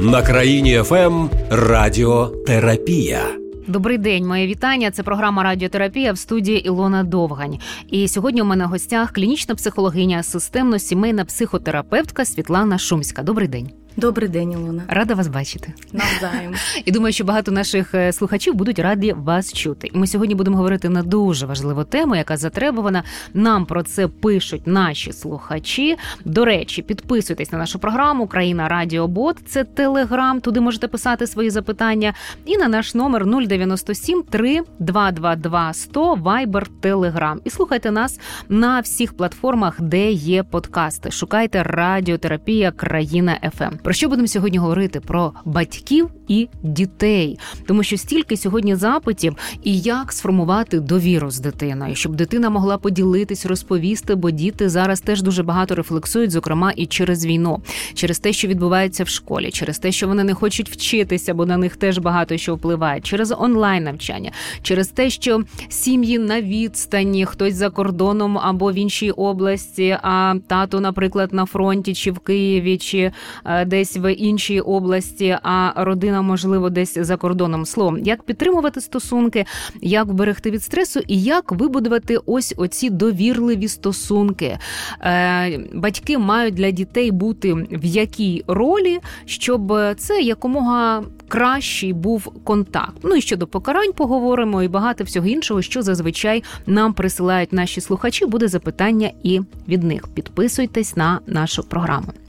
[0.00, 3.20] На країні ФМ ем Радіотерапія.
[3.66, 4.90] Добрий день, моє вітання.
[4.90, 7.58] Це програма Радіотерапія в студії Ілона Довгань.
[7.90, 13.22] І сьогодні у мене в гостях клінічна психологиня, системно-сімейна психотерапевтка Світлана Шумська.
[13.22, 13.70] Добрий день.
[13.98, 14.82] Добрий день, Ілона.
[14.88, 15.72] Рада вас бачити.
[15.92, 16.54] Навзаєм.
[16.84, 19.90] І думаю, що багато наших е, слухачів будуть раді вас чути.
[19.94, 23.02] І ми сьогодні будемо говорити на дуже важливу тему, яка затребувана.
[23.34, 25.96] Нам про це пишуть наші слухачі.
[26.24, 29.36] До речі, підписуйтесь на нашу програму Країна Радіобот.
[29.46, 30.40] Це телеграм.
[30.40, 32.14] Туди можете писати свої запитання.
[32.46, 37.36] І на наш номер 097 3 222 100 Viber Telegram.
[37.44, 41.10] І слухайте нас на всіх платформах, де є подкасти.
[41.10, 43.85] Шукайте радіотерапія Країна ФМ.
[43.86, 45.00] Про що будемо сьогодні говорити?
[45.00, 51.94] Про батьків і дітей, тому що стільки сьогодні запитів, і як сформувати довіру з дитиною,
[51.94, 57.26] щоб дитина могла поділитись, розповісти, бо діти зараз теж дуже багато рефлексують, зокрема і через
[57.26, 57.62] війну,
[57.94, 61.56] через те, що відбувається в школі, через те, що вони не хочуть вчитися, бо на
[61.56, 67.54] них теж багато що впливає, через онлайн навчання, через те, що сім'ї на відстані, хтось
[67.54, 73.12] за кордоном або в іншій області, а тато, наприклад, на фронті чи в Києві, чи
[73.44, 77.66] е, десь в іншій області, а родина, можливо, десь за кордоном.
[77.66, 79.44] Словом, як підтримувати стосунки,
[79.82, 84.58] як вберегти від стресу і як вибудувати ось оці довірливі стосунки.
[85.00, 92.96] Е, Батьки мають для дітей бути в якій ролі, щоб це якомога кращий був контакт.
[93.02, 98.26] Ну і щодо покарань поговоримо і багато всього іншого, що зазвичай нам присилають наші слухачі.
[98.26, 100.08] Буде запитання і від них.
[100.14, 102.25] Підписуйтесь на нашу програму.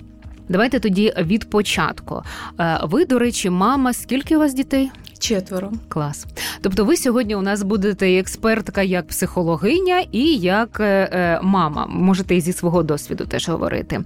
[0.49, 2.23] Давайте тоді від початку.
[2.59, 4.91] Е, ви, до речі, мама, скільки у вас дітей?
[5.19, 5.71] Четверо.
[5.87, 6.25] Клас.
[6.61, 11.87] Тобто, ви сьогодні у нас будете експертка як психологиня і як е, е, мама.
[11.89, 14.03] Можете і зі свого досвіду теж говорити.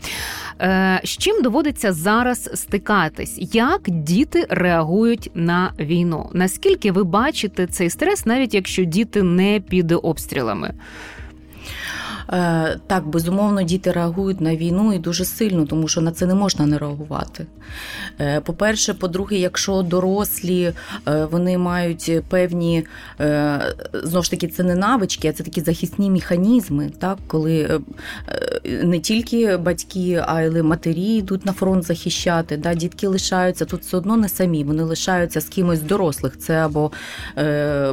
[1.03, 3.37] З чим доводиться зараз стикатись?
[3.53, 6.29] Як діти реагують на війну?
[6.33, 10.73] Наскільки ви бачите цей стрес, навіть якщо діти не під обстрілами?
[12.33, 16.35] Е, так, безумовно, діти реагують на війну і дуже сильно, тому що на це не
[16.35, 17.45] можна не реагувати.
[18.19, 20.73] Е, по-перше, по-друге, якщо дорослі
[21.07, 22.85] е, вони мають певні
[23.93, 27.81] знову ж таки, це не навички, а це такі захисні механізми, так, коли
[28.83, 32.57] не тільки батьки, а й матері йдуть на фронт захищати.
[32.57, 36.37] Да, Дітки лишаються тут все одно не самі, вони лишаються з кимось з дорослих.
[36.37, 36.91] Це або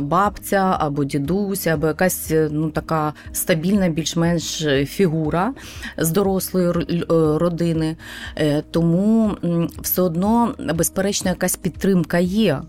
[0.01, 5.55] бабця, або дідусь, або якась ну, така стабільна, більш-менш більш-менш фігура
[5.99, 7.05] з дорослої е,
[7.39, 7.97] родини,
[8.37, 9.37] е, тому
[9.83, 12.61] все одно, безперечно, якась підтримка є,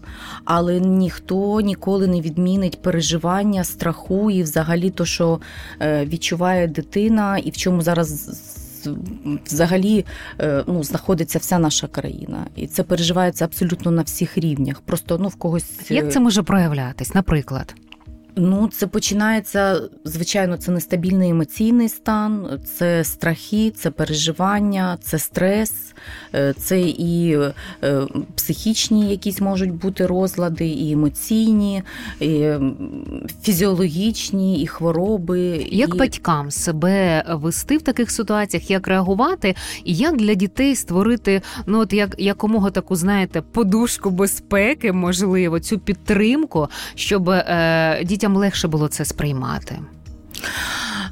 [0.46, 5.40] але ніхто ніколи не відмінить переживання, страху і взагалі то, що
[5.81, 8.46] е, відчуває дитина, і в чому зараз.
[9.46, 10.06] Взагалі
[10.68, 14.81] ну, знаходиться вся наша країна, і це переживається абсолютно на всіх рівнях.
[14.81, 17.75] Просто ну в когось як це може проявлятись, наприклад.
[18.42, 25.96] Ну, це починається, звичайно, це нестабільний емоційний стан, це страхи, це переживання, це стрес,
[26.36, 27.40] е, це і
[27.84, 31.84] е, психічні якісь можуть бути розлади, і емоційні,
[32.20, 32.50] і
[33.42, 35.68] фізіологічні, і хвороби.
[35.72, 35.98] Як і...
[35.98, 41.94] батькам себе вести в таких ситуаціях, як реагувати, і як для дітей створити ну от
[41.94, 48.88] як якомога таку, знаєте, подушку безпеки, можливо, цю підтримку, щоб е, дітям дітям легше було
[48.88, 49.80] це сприймати?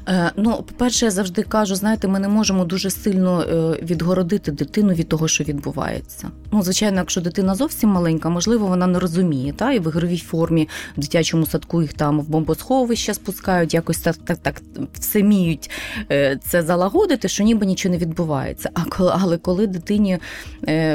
[0.08, 4.92] Е, ну, по-перше, я завжди кажу, знаєте, ми не можемо дуже сильно е, відгородити дитину
[4.92, 6.30] від того, що відбувається.
[6.52, 10.68] Ну, звичайно, якщо дитина зовсім маленька, можливо, вона не розуміє, та і в ігровій формі
[10.96, 15.70] в дитячому садку їх там в бомбосховище спускають, якось так так так все міють
[16.10, 18.70] е, це залагодити, що ніби нічого не відбувається.
[18.74, 20.18] А коли, але коли дитині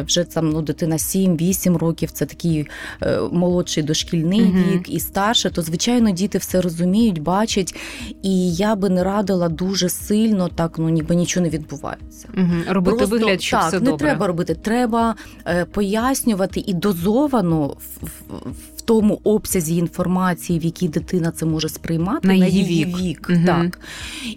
[0.08, 2.68] вже там ну, дитина 7-8 років, це такий
[3.32, 7.76] молодший дошкільний uh вік і старше, то звичайно діти все розуміють, бачать,
[8.22, 12.28] і я би не радила дуже сильно, так ну ніби нічого не відбувається.
[12.38, 12.54] Угу.
[12.70, 14.08] Робити Просто, вигляд, що так, все не добре.
[14.08, 14.56] треба робити.
[14.56, 15.16] Треба
[15.48, 21.70] е, пояснювати і дозовано в, в, в тому обсязі інформації, в якій дитина це може
[21.70, 23.00] сприймати на, на її вік.
[23.00, 23.40] вік угу.
[23.46, 23.80] так.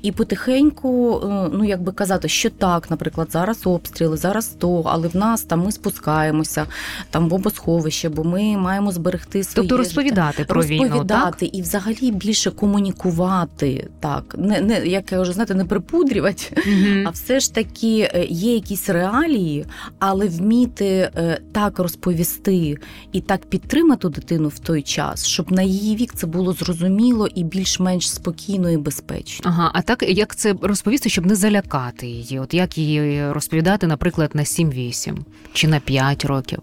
[0.03, 5.09] І потихеньку, е, ну як би казати, що так, наприклад, зараз обстріли, зараз то, але
[5.09, 6.67] в нас там ми спускаємося,
[7.11, 10.49] там бомбосховище, бо ми маємо зберегти своє Тобто розповідати життя.
[10.49, 11.43] про розповідати війну, так?
[11.53, 13.89] і взагалі більше комунікувати.
[14.01, 17.05] Так, не не як я вже знаєте, не припудрювати, угу.
[17.07, 19.67] а все ж таки е, є якісь реалії,
[19.99, 22.77] але вміти е, так розповісти
[23.13, 27.29] і так підтримати дитину дитину в той час, щоб на її вік це було зрозуміло
[27.35, 29.51] і більш-менш спокійно і безпечно.
[29.51, 32.39] Ага, а так як це розповісти, щоб не залякати її?
[32.39, 35.17] От як її розповідати, наприклад, на 7-8
[35.53, 36.59] чи на 5 років?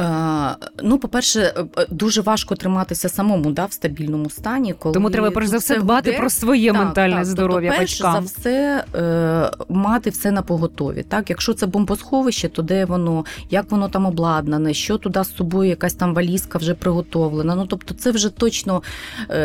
[0.00, 4.74] Е, ну, по-перше, е, е, дуже важко триматися самому да, в стабільному стані.
[4.78, 7.70] Коли Тому треба перш за все дбати про своє так, ментальне так, здоров'я.
[7.70, 8.26] Тобто, перш батькам.
[8.26, 8.84] за все
[9.68, 11.04] мати все на поготові.
[11.08, 15.70] Так, якщо це бомбосховище, то де воно, як воно там обладнане, що туди з собою,
[15.70, 17.54] якась там валізка вже приготовлена.
[17.54, 18.82] Ну тобто, це вже точно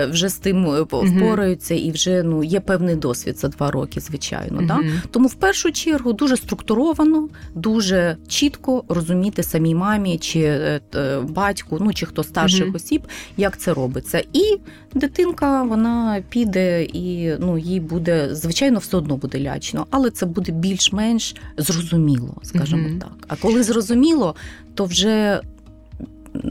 [0.09, 4.61] вже з тим впораються і вже ну є певний досвід за два роки, звичайно.
[4.61, 4.79] Да?
[5.11, 10.81] Тому в першу чергу дуже структуровано, дуже чітко розуміти самій мамі чи Е,
[11.29, 13.07] батьку, ну чи хто старших mm осіб,
[13.37, 14.23] як це робиться.
[14.33, 14.57] І
[14.93, 20.51] дитинка вона піде і ну їй буде звичайно все одно буде лячно, але це буде
[20.51, 23.11] більш-менш зрозуміло, скажімо mm так.
[23.27, 24.35] А коли зрозуміло,
[24.75, 25.41] то вже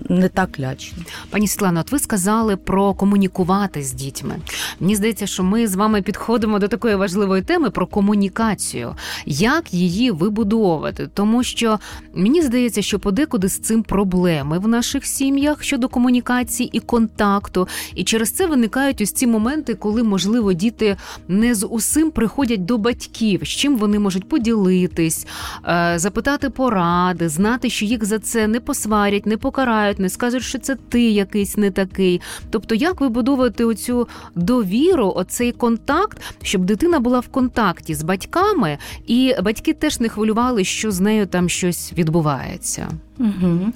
[0.08, 0.98] не так лячно.
[1.30, 4.36] Пані Світлано, от ви сказали про комунікувати з дітьми.
[4.80, 8.94] Мені здається, що ми з вами підходимо до такої важливої теми про комунікацію,
[9.26, 11.78] як її вибудовувати, тому що
[12.14, 18.04] мені здається, що подекуди з цим проблеми в наших сім'ях щодо комунікації і контакту, і
[18.04, 20.96] через це виникають ось ці моменти, коли можливо діти
[21.28, 25.26] не з усім приходять до батьків, з чим вони можуть поділитись,
[25.68, 30.42] е, запитати поради, знати, що їх за це не посварять, не покарають покарають, не скажуть,
[30.42, 32.20] що це ти якийсь не такий.
[32.50, 39.34] Тобто, як вибудовувати оцю довіру, оцей контакт, щоб дитина була в контакті з батьками, і
[39.42, 42.88] батьки теж не хвилювали, що з нею там щось відбувається.
[43.18, 43.72] Угу.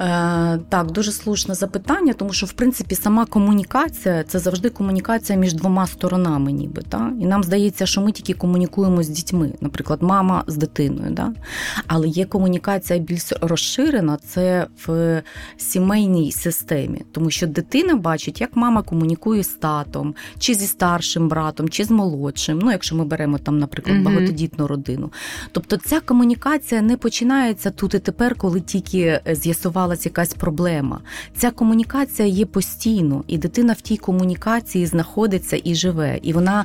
[0.00, 5.54] Е, Так, дуже слушне запитання, тому що в принципі сама комунікація це завжди комунікація між
[5.54, 10.44] двома сторонами, ніби та і нам здається, що ми тільки комунікуємо з дітьми, наприклад, мама
[10.46, 11.10] з дитиною.
[11.10, 11.32] Да?
[11.86, 15.22] Але є комунікація більш розширена, це в
[15.56, 21.68] сімейній системі, тому що дитина бачить, як мама комунікує з татом, чи зі старшим братом,
[21.68, 22.58] чи з молодшим.
[22.58, 25.12] Ну, якщо ми беремо там, наприклад, багатодітну родину.
[25.52, 31.00] Тобто ця комунікація не починається тут і тепер, коли тільки з'ясували сталася якась проблема.
[31.36, 36.64] Ця комунікація є постійно, і дитина в тій комунікації знаходиться і живе, і вона.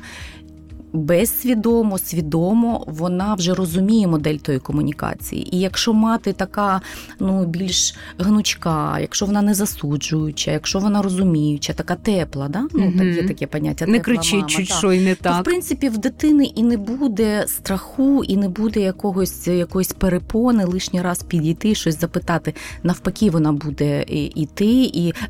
[0.94, 5.56] Безсвідомо, свідомо вона вже розуміє модель тої комунікації.
[5.56, 6.82] І якщо мати така
[7.20, 12.68] ну більш гнучка, якщо вона не засуджуюча, якщо вона розуміюча, така тепла, да?
[12.74, 13.04] ну угу.
[13.04, 13.86] є таке поняття.
[13.86, 15.36] Не кричить, чуть що й не так.
[15.36, 20.66] То, в принципі, в дитини і не буде страху, і не буде якогось якоїсь перепони
[20.66, 22.54] лишній раз підійти, щось запитати.
[22.84, 24.06] Навпаки, вона буде
[24.36, 25.30] іти і Е,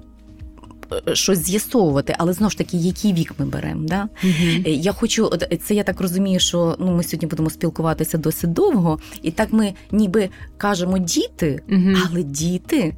[1.14, 3.88] щось з'ясовувати, але знову ж таки, який вік ми беремо.
[3.88, 4.10] Да?
[4.24, 5.32] uh Я хочу,
[5.64, 9.74] це я так розумію, що ну ми сьогодні будемо спілкуватися досить довго, і так ми
[9.92, 12.94] ніби кажемо діти, uh але діти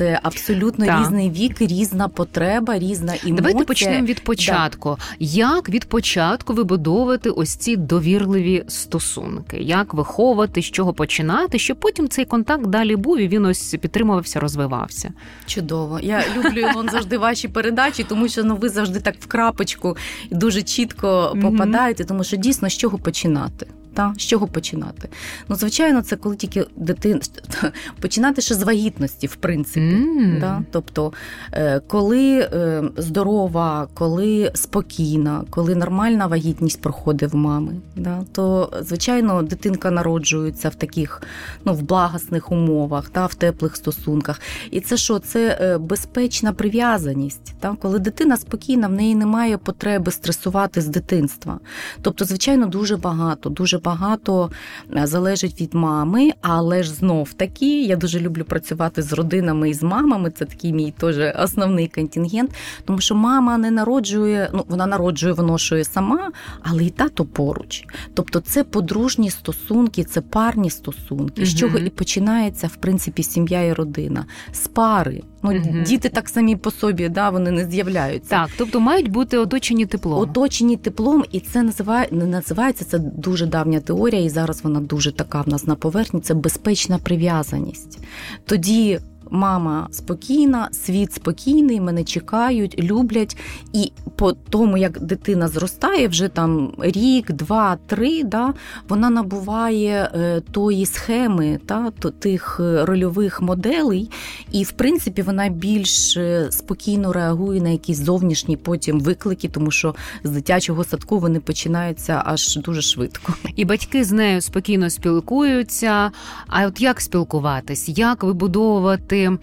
[0.00, 1.00] це абсолютно так.
[1.00, 3.34] різний вік, різна потреба, різна емоція.
[3.34, 4.96] Давайте почнемо від початку.
[4.98, 5.04] Да.
[5.18, 9.56] Як від початку вибудовувати ось ці довірливі стосунки?
[9.56, 14.40] Як виховувати, з чого починати, щоб потім цей контакт далі був і він ось підтримувався,
[14.40, 15.12] розвивався?
[15.46, 16.00] Чудово.
[16.02, 19.96] Я люблю Ілон завжди ваші передачі, тому що ну ви завжди так в крапочку
[20.30, 23.66] дуже чітко попадаєте, тому що дійсно з чого починати.
[23.94, 25.08] Та з чого починати?
[25.48, 27.20] Ну, звичайно, це коли тільки дитина
[28.00, 29.80] починати ще з вагітності, в принципі.
[29.80, 30.40] Mm.
[30.40, 30.62] Да?
[30.70, 31.12] Тобто,
[31.52, 38.24] е, коли е, здорова, коли спокійна, коли нормальна вагітність проходить в мами, да?
[38.32, 41.22] то звичайно дитинка народжується в таких
[41.64, 44.40] ну, в благосних умовах, та, в теплих стосунках.
[44.70, 45.18] І це що?
[45.18, 47.54] Це е, безпечна прив'язаність.
[47.60, 47.76] Та?
[47.82, 51.60] Коли дитина спокійна, в неї немає потреби стресувати з дитинства.
[52.02, 54.50] Тобто, звичайно, дуже багато, дуже багато
[54.96, 59.74] е, залежить від мами, але ж знов таки я дуже люблю працювати з родинами і
[59.74, 60.30] з мамами.
[60.30, 62.50] Це такий мій теж основний контингент.
[62.84, 66.30] Тому що мама не народжує, ну вона народжує, виношує сама,
[66.62, 67.84] але і тато поруч.
[68.14, 73.72] Тобто, це подружні стосунки, це парні стосунки, з чого і починається в принципі сім'я і
[73.72, 75.22] родина з пари.
[75.42, 75.82] Ну, угу.
[75.86, 78.30] Діти так самі по собі, да, вони не з'являються.
[78.30, 80.20] Так, тобто мають бути оточені теплом.
[80.20, 85.12] Оточені теплом, і це називає не називається це дуже давня теорія, і зараз вона дуже
[85.12, 86.20] така в нас на поверхні.
[86.20, 87.98] Це безпечна прив'язаність.
[88.46, 88.98] Тоді
[89.30, 93.36] мама спокійна, світ спокійний, мене чекають, люблять.
[93.72, 98.54] І по тому, як дитина зростає, вже там рік, два, три, да,
[98.88, 104.10] вона набуває е, тої схеми, та, тих е, рольових моделей,
[104.52, 109.94] і в принципі вона більш е, спокійно реагує на якісь зовнішні потім виклики, тому що
[110.24, 113.34] з дитячого садку вони починаються аж дуже швидко.
[113.56, 116.10] І батьки з нею спокійно спілкуються.
[116.46, 119.19] А от як спілкуватись, як вибудовувати?
[119.20, 119.38] Крим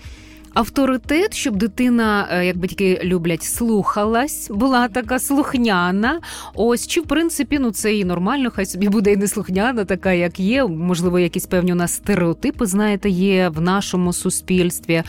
[0.58, 6.20] авторитет, щоб дитина, е, як батьки люблять, слухалась, була така слухняна.
[6.54, 10.12] Ось чи в принципі ну це і нормально, хай собі буде і не слухняна, така
[10.12, 10.66] як є.
[10.66, 15.04] Можливо, якісь певні у нас стереотипи, знаєте, є в нашому суспільстві.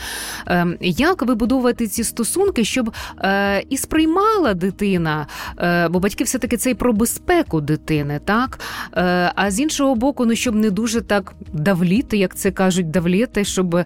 [0.45, 5.27] Ем, як вибудовувати ці стосунки, щоб е, і сприймала дитина?
[5.59, 8.59] Е, бо батьки все таки це і про безпеку дитини, так
[9.35, 13.85] а з іншого боку, ну щоб не дуже так давліти, як це кажуть, давліти, щоб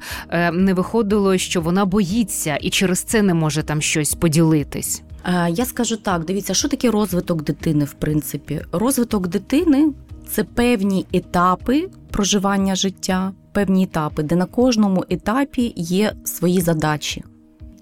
[0.54, 5.04] не виходило вона боїться і через це не може там щось поділитись?
[5.26, 8.62] Е, я скажу так: дивіться, що таке розвиток дитини, в принципі.
[8.72, 9.94] Розвиток дитини
[10.30, 17.24] це певні етапи проживання життя, певні етапи, де на кожному етапі є свої задачі.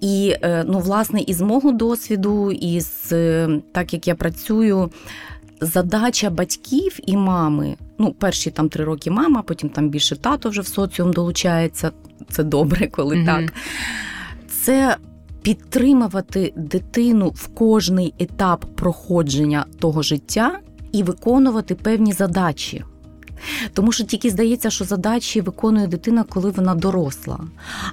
[0.00, 4.90] І е, ну, власне, із мого досвіду, із е, так як я працюю,
[5.60, 7.76] задача батьків і мами.
[8.02, 11.90] Ну, перші там три роки мама, потім там більше тато вже в соціум долучається
[12.28, 13.52] це добре, коли mm так.
[14.48, 14.96] Це
[15.42, 20.58] підтримувати дитину в кожний етап проходження того життя
[20.92, 22.84] і виконувати певні задачі.
[23.74, 27.38] Тому що тільки здається, що задачі виконує дитина, коли вона доросла.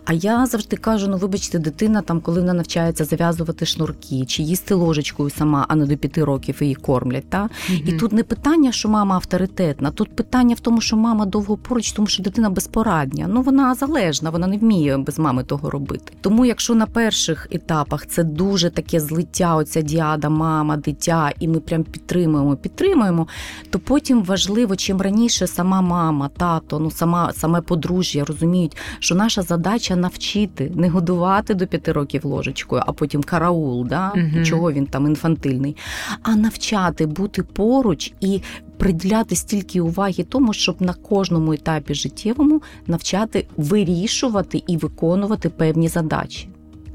[0.06, 4.74] А я завжди кажу: ну, вибачте, дитина, там, коли вона навчається зав'язувати шнурки чи їсти
[4.74, 7.29] ложечкою сама, а не до п'яти років її кормлять.
[7.29, 7.44] Та?
[7.44, 7.89] Mm-hmm.
[7.89, 11.91] І тут не питання, що мама авторитетна, тут питання в тому, що мама довго поруч,
[11.91, 13.25] тому що дитина безпорадня.
[13.29, 16.13] Ну вона залежна, вона не вміє без мами того робити.
[16.22, 21.60] Тому, якщо на перших етапах це дуже таке злиття, оця діада, мама, дитя, і ми
[21.60, 23.27] прям підтримуємо, підтримуємо,
[23.70, 29.15] то потім важливо, чим раніше більше сама мама, тато, ну сама саме подружжя розуміють, що
[29.15, 34.13] наша задача навчити не годувати до п'яти років ложечкою, а потім караул, да?
[34.15, 34.46] Угу.
[34.46, 35.75] чого він там інфантильний,
[36.24, 38.41] а навчати бути поруч і.
[38.79, 46.50] Приділяти стільки уваги тому, щоб на кожному етапі життєвому навчати вирішувати і виконувати певні задачі.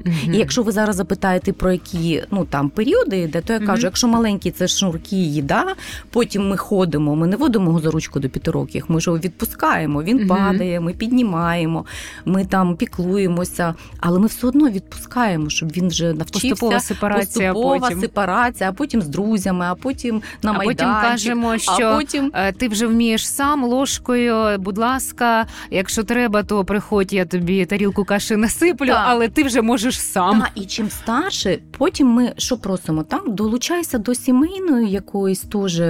[0.05, 0.33] Mm-hmm.
[0.33, 3.85] І якщо ви зараз запитаєте про які ну там періоди йде, то я кажу, mm-hmm.
[3.85, 5.65] якщо маленькі це шнурки, їда,
[6.09, 9.19] потім ми ходимо, ми не водимо його за ручку до п'яти років, ми ж його
[9.19, 10.27] відпускаємо, він mm-hmm.
[10.27, 11.85] падає, ми піднімаємо,
[12.25, 16.49] ми там піклуємося, але ми все одно відпускаємо, щоб він вже навчився.
[16.49, 18.01] Поступова сепарація, поступова потім.
[18.01, 20.85] сепарація, а потім з друзями, а потім на а майданчик.
[20.85, 22.31] потім кажемо, що а потім...
[22.33, 28.03] Е, ти вже вмієш сам ложкою, будь ласка, якщо треба, то приходь, я тобі тарілку
[28.03, 29.03] каші насиплю, так.
[29.07, 30.41] але ти вже можеш ж сам.
[30.41, 33.03] А, і чим старше, потім ми що просимо?
[33.03, 35.81] Так, долучайся до сімейної якоїсь теж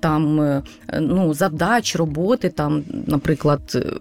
[0.00, 0.62] там е,
[1.00, 3.92] ну, задач, роботи, там, наприклад, е,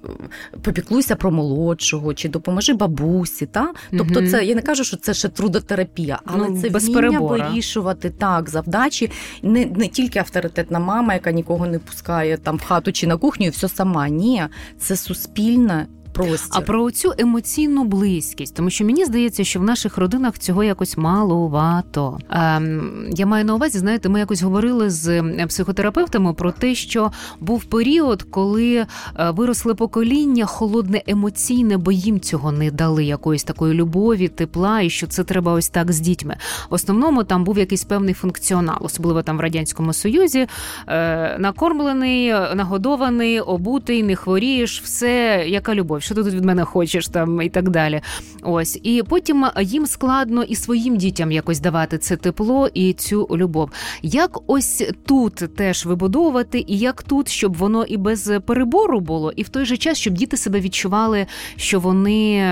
[0.62, 3.46] попіклуйся про молодшого, чи допоможи бабусі.
[3.46, 3.72] Та?
[3.98, 8.50] Тобто, це я не кажу, що це ще трудотерапія, але ну, це вміння вирішувати так
[8.50, 9.12] завдачі.
[9.44, 13.46] Не не тільки авторитетна мама, яка нікого не пускає там в хату чи на кухню,
[13.46, 14.10] і все сама.
[14.10, 14.44] Ні,
[14.80, 15.88] це суспільне
[16.24, 16.62] простір.
[16.62, 20.98] А про цю емоційну близькість, тому що мені здається, що в наших родинах цього якось
[20.98, 22.20] маловато.
[22.30, 27.64] Ем, Я маю на увазі, знаєте, ми якось говорили з психотерапевтами про те, що був
[27.64, 28.86] період, коли е,
[29.32, 35.08] виросли покоління холодне емоційне, бо їм цього не дали якоїсь такої любові, тепла, і що
[35.08, 36.36] це треба ось так з дітьми.
[36.70, 40.48] В основному там був якийсь певний функціонал, особливо там в радянському союзі.
[40.88, 47.08] Е, Накормлений, нагодований, обутий, не хворієш, все яка любов що ти тут від мене хочеш
[47.08, 48.02] там і так далі.
[48.42, 53.70] Ось і потім їм складно і своїм дітям якось давати це тепло і цю любов.
[54.02, 59.44] Як ось тут теж вибудовувати, і як тут, щоб воно і без перебору було, і
[59.44, 61.26] в той же час, щоб діти себе відчували,
[61.56, 62.44] що вони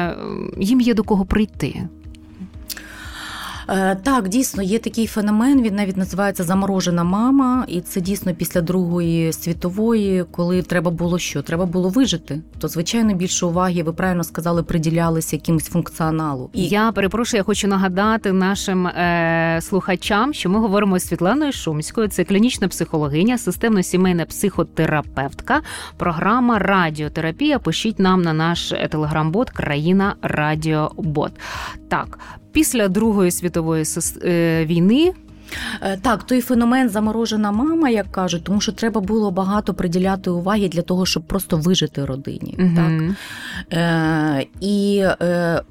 [0.58, 1.88] їм є до кого прийти.
[3.70, 5.62] Е, так, дійсно є такий феномен.
[5.62, 11.42] Він навіть називається заморожена мама, і це дійсно після Другої світової, коли треба було що?
[11.42, 12.42] Треба було вижити.
[12.60, 16.50] То звичайно більше уваги, ви правильно сказали, приділялися якимось функціоналу.
[16.54, 22.08] І я перепрошую, я хочу нагадати нашим е, слухачам, що ми говоримо з Світланою Шумською.
[22.08, 25.62] Це клінічна психологиня, системно-сімейна психотерапевтка,
[25.98, 27.60] програма Радіотерапія.
[27.60, 31.32] Пишіть нам на наш телеграм-бот Країна Радіобот.
[31.90, 32.20] Так,
[32.58, 33.86] після Другої світової
[34.24, 35.14] е, війни.
[35.82, 40.68] Е, так, той феномен заморожена мама, як кажуть, тому що треба було багато приділяти уваги
[40.68, 42.56] для того, щоб просто вижити родині.
[42.60, 42.70] Угу.
[42.76, 43.02] Так?
[43.74, 45.62] Е, І е,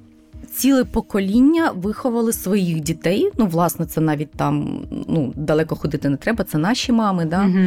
[0.55, 3.31] ціле покоління виховали своїх дітей.
[3.38, 7.25] Ну, власне, це навіть там ну, далеко ходити не треба, це наші мами.
[7.25, 7.45] Да?
[7.45, 7.66] Угу.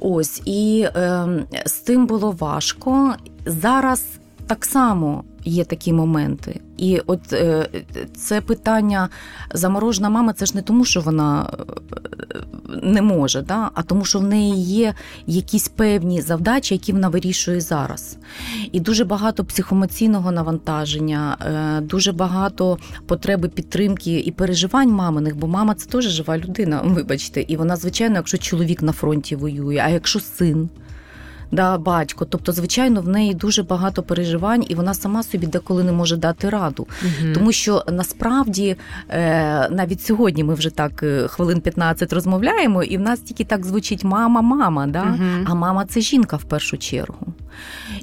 [0.00, 1.26] Ось, І е,
[1.66, 3.14] з тим було важко.
[3.46, 4.04] Зараз
[4.46, 6.60] так само є такі моменти.
[6.76, 7.68] І от е,
[8.16, 9.08] це питання
[9.54, 11.52] заморожена мама, це ж не тому, що вона
[12.32, 12.38] е,
[12.82, 13.70] не може, да?
[13.74, 14.94] а тому, що в неї є
[15.26, 18.16] якісь певні завдачі, які вона вирішує зараз.
[18.72, 25.74] І дуже багато психоемоційного навантаження, е, дуже багато потреби підтримки і переживань маминих, бо мама
[25.74, 30.20] це теж жива людина, вибачте, і вона, звичайно, якщо чоловік на фронті воює, а якщо
[30.20, 30.68] син
[31.52, 32.24] да, батько.
[32.24, 36.50] Тобто, звичайно, в неї дуже багато переживань, і вона сама собі деколи не може дати
[36.50, 36.86] раду.
[37.02, 37.32] Угу.
[37.34, 38.76] Тому що насправді
[39.08, 43.66] е, навіть сьогодні ми вже так е, хвилин 15 розмовляємо, і в нас тільки так
[43.66, 44.86] звучить мама, мама.
[44.86, 45.02] Да?
[45.02, 45.44] Угу.
[45.44, 47.26] А мама це жінка в першу чергу.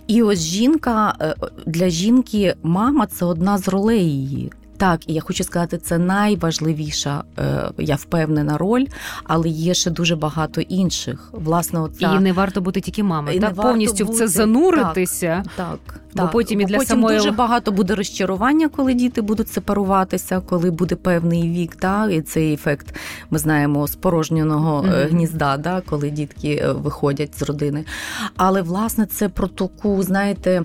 [0.07, 4.51] І ось жінка е, для жінки мама це одна з ролей її.
[4.79, 8.85] Так, і я хочу сказати, це найважливіша, е, я впевнена, роль,
[9.23, 11.29] але є ще дуже багато інших.
[11.31, 12.15] Власне, оця...
[12.15, 14.15] і не варто бути тільки мамою, так повністю бути...
[14.15, 15.43] в це зануритися.
[15.57, 15.99] Так, так.
[16.13, 16.31] Бо так.
[16.31, 17.17] потім і для потім самої...
[17.17, 22.53] дуже багато буде розчарування, коли діти будуть сепаруватися, коли буде певний вік, так, і цей
[22.53, 22.95] ефект
[23.29, 25.09] ми знаємо з порожнього mm-hmm.
[25.09, 27.85] гнізда, так, коли дітки е, виходять з родини.
[28.37, 30.63] Але власне це про таку, знаєте,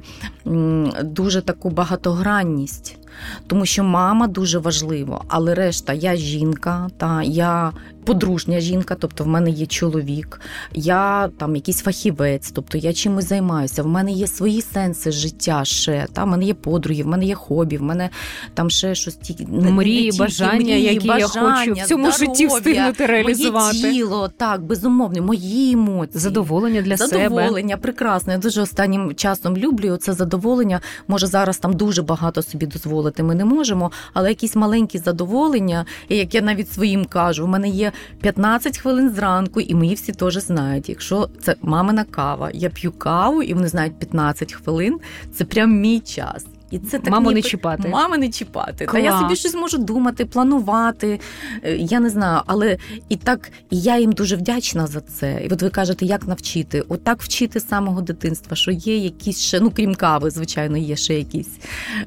[1.03, 2.99] дуже таку багатогранність.
[3.47, 7.73] Тому що мама дуже важливо, але решта, я жінка, та я
[8.05, 10.41] подружня жінка, тобто в мене є чоловік,
[10.73, 13.83] я там якийсь фахівець, тобто я чимось займаюся.
[13.83, 16.07] В мене є свої сенси життя ще.
[16.13, 18.11] Та в мене є подруги, в мене є хобі, в мене
[18.55, 22.35] там ще щось ті мрії, не бажання, мрії, які бажання, я хочу в цьому здоров'я,
[22.35, 23.79] житті встигнути реалізувати.
[23.79, 27.43] Моє тіло, так безумовно, мої емоції, задоволення для задоволення, себе.
[27.43, 28.33] Задоволення, прекрасно.
[28.33, 30.81] Я дуже останнім часом люблю це задоволення.
[31.09, 33.23] Може зараз там дуже багато собі дозволити.
[33.23, 37.93] Ми не можемо, але якісь маленькі задоволення, як я навіть своїм кажу, в мене є
[38.21, 40.89] 15 хвилин зранку, і мої всі теж знають.
[40.89, 45.01] Якщо це мамина кава, я п'ю каву, і вони знають 15 хвилин.
[45.33, 46.47] Це прям мій час.
[46.71, 47.35] І це так Маму ніби...
[47.35, 47.89] не чіпати.
[47.89, 48.87] Мами не чіпати.
[48.87, 49.03] Клас.
[49.03, 51.21] Та я собі щось можу думати, планувати.
[51.63, 52.79] Е, я не знаю, але
[53.09, 55.41] і так і я їм дуже вдячна за це.
[55.45, 56.85] І от ви кажете, як навчити?
[56.89, 61.15] Отак вчити з самого дитинства, що є якісь ще, ну крім кави, звичайно, є ще
[61.15, 61.51] якісь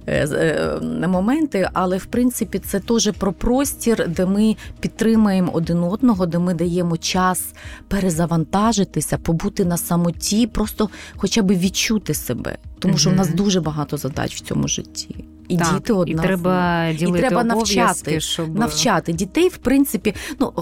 [0.08, 1.70] е, е, моменти.
[1.74, 6.98] Але в принципі це теж про простір, де ми підтримуємо один одного, де ми даємо
[6.98, 7.54] час
[7.88, 12.58] перезавантажитися, побути на самоті, просто хоча б відчути себе.
[12.80, 16.24] Тому що в нас дуже багато задач в цьому житті і так, діти одна.
[16.24, 18.60] І треба ділити і треба навчати щоб...
[18.60, 20.54] навчати дітей, в принципі, ну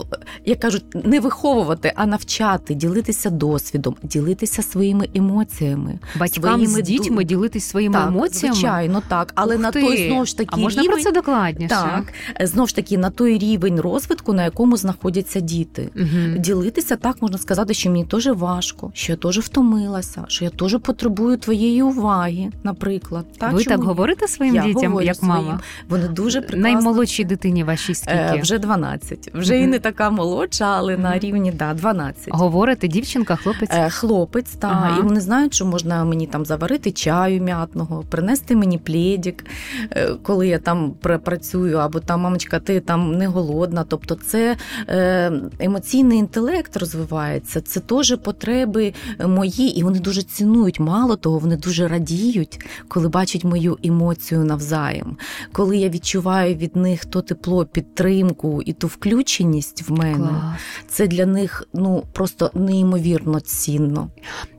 [0.45, 6.81] як кажуть, не виховувати, а навчати, ділитися досвідом, ділитися своїми емоціями, батькам своїми...
[6.81, 8.55] з дітьми ділитися своїми так, емоціями.
[8.55, 9.81] Звичайно, так, але Ух на ти.
[9.81, 11.69] той знову ж таки а можна рівень, про це докладніше?
[11.69, 12.13] Так,
[12.47, 15.89] знову ж таки на той рівень розвитку, на якому знаходяться діти.
[15.95, 16.38] Угу.
[16.38, 20.77] Ділитися так можна сказати, що мені теж важко, що я теж втомилася, що я теж
[20.79, 23.25] потребую твоєї уваги, наприклад.
[23.38, 25.59] Так, Ви так говорите своїм я дітям, як своїм.
[25.89, 26.61] Вони дуже прекрасно.
[26.61, 28.17] Наймолодшій дитині вашій скільки?
[28.17, 29.31] Е, вже 12.
[29.33, 29.63] Вже mm-hmm.
[29.63, 30.99] і не така молодша, але mm-hmm.
[30.99, 32.27] на рівні да, 12.
[32.27, 33.69] Говорите, дівчинка, хлопець?
[33.73, 34.71] Е, хлопець, так.
[34.71, 34.99] Ага.
[34.99, 39.45] І вони знають, що можна мені там заварити чаю м'ятного, принести мені плєдік,
[39.91, 40.91] е, коли я там
[41.23, 43.83] працюю, або там мамочка, ти там не голодна.
[43.83, 44.57] Тобто, це
[44.88, 48.93] е, емоційний інтелект розвивається, це теж потреби
[49.27, 50.79] мої, і вони дуже цінують.
[50.79, 55.17] Мало того, вони дуже радіють, коли бачать мою емоцію навзаєм навзаєм.
[55.51, 60.62] Коли я відчуваю від них то тепло, підтримку і ту включеність в мене, Клас.
[60.88, 64.10] це для них ну просто неймовірно цінно.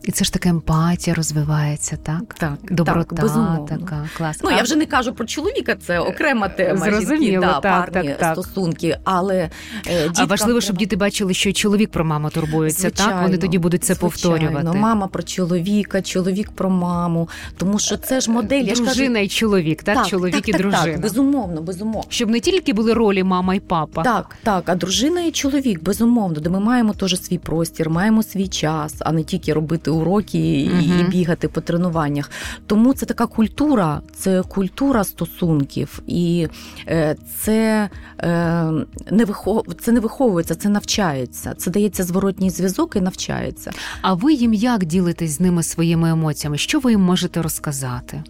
[0.07, 2.35] І це ж така емпатія розвивається, так?
[2.35, 3.66] Так, доброта так, безумовно.
[3.69, 4.40] така клас.
[4.42, 4.57] Ну а...
[4.57, 6.85] я вже не кажу про чоловіка, це окрема тема.
[6.85, 8.33] Зрозуміло, жінки, так, парні так, так.
[8.33, 8.99] стосунки.
[9.05, 9.51] Але
[9.87, 12.81] е, а важливо, щоб діти бачили, що чоловік про маму турбується.
[12.81, 14.11] Звичайно, так вони тоді будуть це звичайно.
[14.11, 14.79] повторювати.
[14.79, 18.64] Мама про чоловіка, чоловік про маму, тому що це ж модель.
[18.64, 19.25] Дружина я ж кажу...
[19.25, 20.85] і чоловік, так, так чоловік так, і так, дружина.
[20.85, 22.04] Так, безумовно, безумовно.
[22.09, 24.02] Щоб не тільки були ролі мама і папа.
[24.02, 28.48] Так, так, а дружина і чоловік, безумовно, де ми маємо теж свій простір, маємо свій
[28.48, 30.82] час, а не тільки робити уроки угу.
[30.82, 32.30] і бігати по тренуваннях.
[32.66, 36.48] Тому це така культура, це культура стосунків, і
[36.88, 37.88] е, це
[38.20, 38.72] е,
[39.11, 39.64] не вихов...
[39.80, 41.54] це не виховується, це навчається.
[41.56, 43.72] Це дається зворотній зв'язок і навчається.
[44.02, 46.59] А ви їм як ділитесь з ними своїми емоціями?
[46.59, 48.22] Що ви їм можете розказати?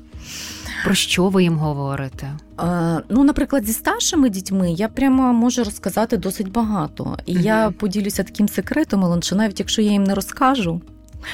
[0.87, 2.33] Про що ви їм говорите?
[2.61, 7.19] Е, ну, наприклад, зі старшими дітьми я прямо можу розказати досить багато.
[7.27, 7.45] І угу.
[7.45, 10.81] я поділюся таким секретом, Олен, що навіть якщо я їм не розкажу,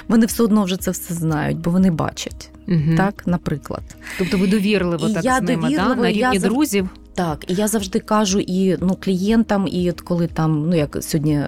[0.09, 2.51] вони все одно вже це все знають, бо вони бачать.
[2.69, 2.97] Угу.
[2.97, 3.83] Так, наприклад.
[4.19, 6.01] Тобто ви довірливо і так я з ними, довірливо, да?
[6.03, 6.89] на рівні я друзів?
[7.15, 11.47] Так, і я завжди кажу і ну, клієнтам, і от коли там, ну як сьогодні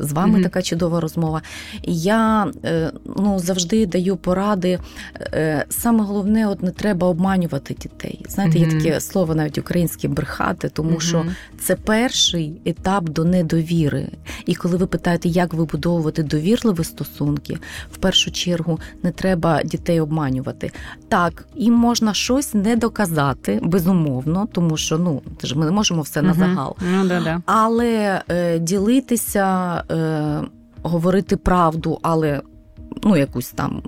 [0.00, 1.42] з вами mm така чудова розмова.
[1.82, 4.78] Я е, ну, завжди даю поради.
[5.20, 8.26] Е, саме головне, от не треба обманювати дітей.
[8.28, 11.26] Знаєте, mm є таке слово навіть українське брехати, тому що
[11.58, 14.08] це перший етап до недовіри.
[14.46, 17.58] І коли ви питаєте, як вибудовувати довірливі стосунки,
[17.92, 20.72] в першу чергу не треба дітей обманювати.
[21.08, 25.22] Так, їм можна щось не доказати, безумовно, тому що ну
[25.54, 26.76] ми не можемо все на загал.
[26.92, 27.42] Ну, да, да.
[27.46, 30.42] Але е, ділитися, е,
[30.82, 32.40] говорити правду, але
[33.04, 33.82] ну якусь там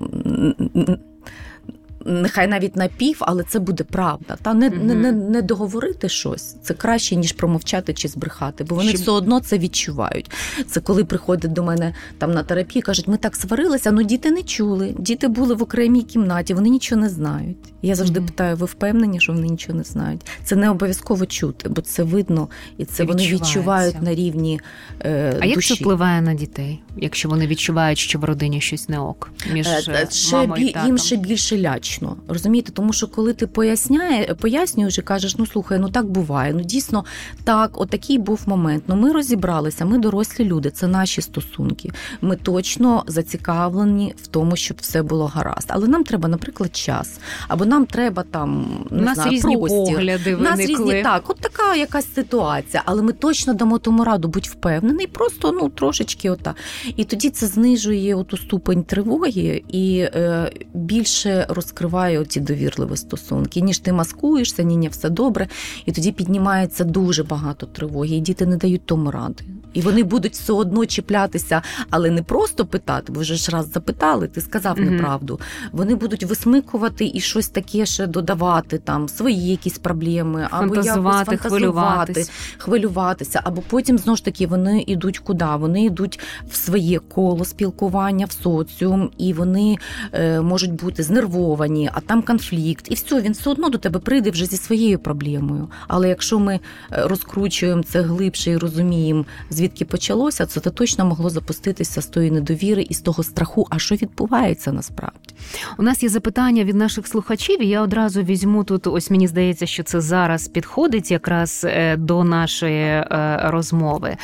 [2.07, 4.37] нехай навіть напів, але це буде правда.
[4.43, 4.95] Та не mm-hmm.
[4.95, 9.01] не, не, договорити щось це краще, ніж промовчати чи збрехати, бо вони Чим?
[9.01, 10.31] все одно це відчувають.
[10.67, 14.43] Це коли приходять до мене там на терапію, кажуть, ми так сварилися, ну діти не
[14.43, 14.95] чули.
[14.99, 17.57] Діти були в окремій кімнаті, вони нічого не знають.
[17.83, 18.27] Я завжди mm-hmm.
[18.27, 20.21] питаю: ви впевнені, що вони нічого не знають?
[20.45, 24.61] Це не обов'язково чути, бо це видно і це вони відчувають на рівні.
[25.01, 28.99] Е, А як це впливає на дітей, якщо вони відчувають, що в родині щось не
[28.99, 30.87] ок між е, е ще мамою і татом?
[30.87, 32.17] їм ще більше ляч логічно.
[32.29, 36.53] Розумієте, тому що коли ти поясняє, пояснюєш і кажеш, ну слухай, ну так буває.
[36.53, 37.05] Ну дійсно
[37.45, 38.85] так, отакий був момент.
[38.87, 41.91] Ну ми розібралися, ми дорослі люди, це наші стосунки.
[42.21, 45.67] Ми точно зацікавлені в тому, щоб все було гаразд.
[45.69, 47.19] Але нам треба, наприклад, час.
[47.49, 49.95] Або нам треба там не У нас знаю, різні простір.
[49.97, 50.35] погляди.
[50.35, 54.47] У нас різні так, от така якась ситуація, але ми точно дамо тому раду, будь
[54.47, 56.55] впевнений, просто ну трошечки ота.
[56.97, 63.61] І тоді це знижує оту ступень тривоги і е, більше розкриває розкриває ці довірливі стосунки.
[63.61, 65.49] Ніж ти маскуєшся, ні, ні, все добре.
[65.87, 69.45] І тоді піднімається дуже багато тривоги, і діти не дають тому ради.
[69.73, 74.27] І вони будуть все одно чіплятися, але не просто питати, ви вже ж раз запитали,
[74.29, 74.91] ти сказав mm-hmm.
[74.91, 75.41] неправду.
[75.73, 81.37] Вони будуть висмикувати і щось таке ще додавати, там свої якісь проблеми, або якось фантазувати,
[81.37, 82.31] хвилюватись.
[82.59, 85.45] хвилюватися, або потім знову ж таки вони йдуть куди?
[85.59, 89.77] Вони йдуть в своє коло спілкування, в соціум, і вони
[90.13, 94.31] е, можуть бути знервовані, а там конфлікт, і все, він все одно до тебе прийде
[94.31, 95.71] вже зі своєю проблемою.
[95.89, 102.03] Але якщо ми е, розкручуємо це глибше і розуміємо, звідки почалося, це точно могло запуститися
[102.03, 103.67] з тої недовіри і з того страху.
[103.71, 105.35] А що відбувається насправді?
[105.79, 107.63] У нас є запитання від наших слухачів.
[107.63, 108.87] і Я одразу візьму тут.
[108.87, 114.17] Ось мені здається, що це зараз підходить якраз е, до нашої е, розмови.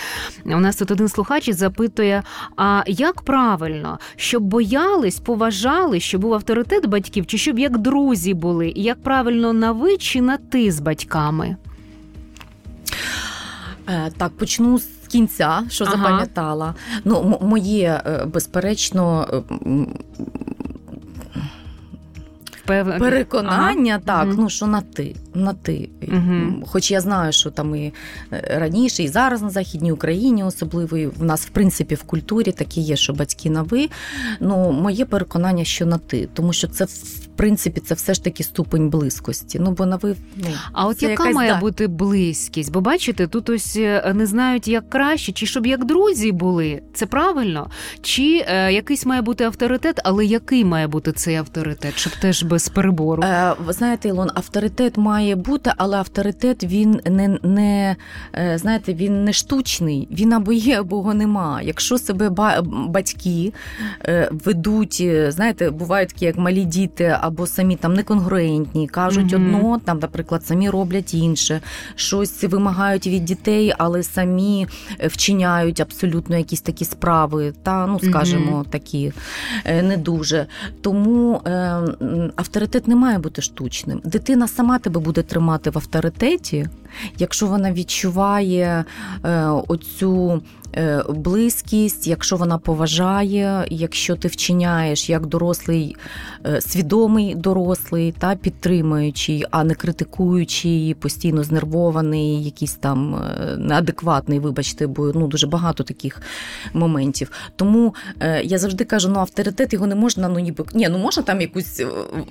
[0.44, 2.22] У нас тут один слухач запитує:
[2.56, 8.72] а як правильно, щоб боялись, поважали, що був авторитет батьків, чи щоб як друзі були,
[8.76, 11.56] і як правильно на ви чи на ти з батьками?
[13.88, 15.96] Е, так, почну з кінця, що ага.
[15.96, 16.74] запам'ятала.
[17.04, 19.26] Ну, моє е, безперечно.
[22.68, 22.98] Пев...
[22.98, 24.18] Переконання, ага.
[24.18, 24.42] так, угу.
[24.42, 25.88] ну що на ти, на ти.
[26.12, 26.66] Угу.
[26.66, 27.92] Хоч я знаю, що там і
[28.32, 32.52] е, раніше, і зараз на Західній Україні, особливо і в нас, в принципі, в культурі
[32.52, 33.88] такі є, що батьки на ви.
[34.40, 38.42] Ну, моє переконання, що на ти, тому що це в принципі це все ж таки
[38.42, 39.58] ступень близькості.
[39.58, 41.60] Ну бо на ви ну, а от яка якась, має да.
[41.60, 42.72] бути близькість?
[42.72, 47.06] Бо бачите, тут ось е, не знають як краще, чи щоб як друзі були, це
[47.06, 47.70] правильно,
[48.02, 52.68] чи е, якийсь має бути авторитет, але який має бути цей авторитет, щоб теж без
[52.68, 53.22] перебору?
[53.22, 57.96] Е, Ви знаєте, Ілон, авторитет має бути, але авторитет він не не
[58.34, 61.62] е, знаєте, він не штучний, він або є, або його нема.
[61.62, 62.30] Якщо себе
[62.88, 63.52] батьки
[64.04, 69.56] е, ведуть, знаєте, бувають такі як малі діти або самі там неконгруентні, кажуть mm-hmm.
[69.56, 71.60] одно, там, наприклад, самі роблять інше,
[71.94, 74.66] щось вимагають від дітей, але самі
[75.06, 78.70] вчиняють абсолютно якісь такі справи, та ну скажімо, mm-hmm.
[78.70, 79.12] такі
[79.64, 80.46] е, не дуже.
[80.80, 81.50] Тому е,
[82.36, 84.00] авторитет не має бути штучним.
[84.04, 86.66] Дитина сама тебе буде тримати в авторитеті,
[87.18, 88.84] якщо вона відчуває
[89.24, 90.42] е, оцю.
[90.76, 95.96] Е, близькість, якщо вона поважає, якщо ти вчиняєш як дорослий,
[96.46, 104.86] е, свідомий дорослий, та підтримуючий, а не критикуючий, постійно знервований, якийсь там е, неадекватний, вибачте,
[104.86, 106.22] бо ну дуже багато таких
[106.72, 107.30] моментів.
[107.56, 107.94] Тому
[108.44, 111.82] я завжди кажу: ну авторитет його не можна, ну ніби ні, ну можна там якусь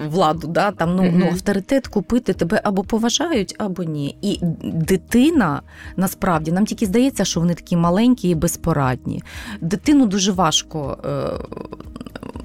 [0.09, 4.17] владу, да, там ну, ну авторитет купити тебе або поважають, або ні.
[4.21, 5.61] І дитина
[5.95, 9.23] насправді нам тільки здається, що вони такі маленькі і безпорадні.
[9.61, 10.97] Дитину дуже важко.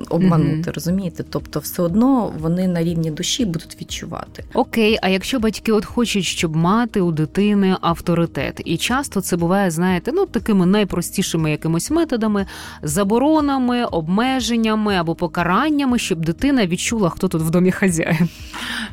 [0.08, 1.24] Обманути, mm розумієте?
[1.30, 4.44] Тобто, все одно вони на рівні душі будуть відчувати.
[4.54, 9.70] Окей, а якщо батьки от хочуть, щоб мати у дитини авторитет, і часто це буває,
[9.70, 12.46] знаєте, ну такими найпростішими якимось методами,
[12.82, 18.28] заборонами, обмеженнями або покараннями, щоб дитина відчула, хто тут в домі хазяїн.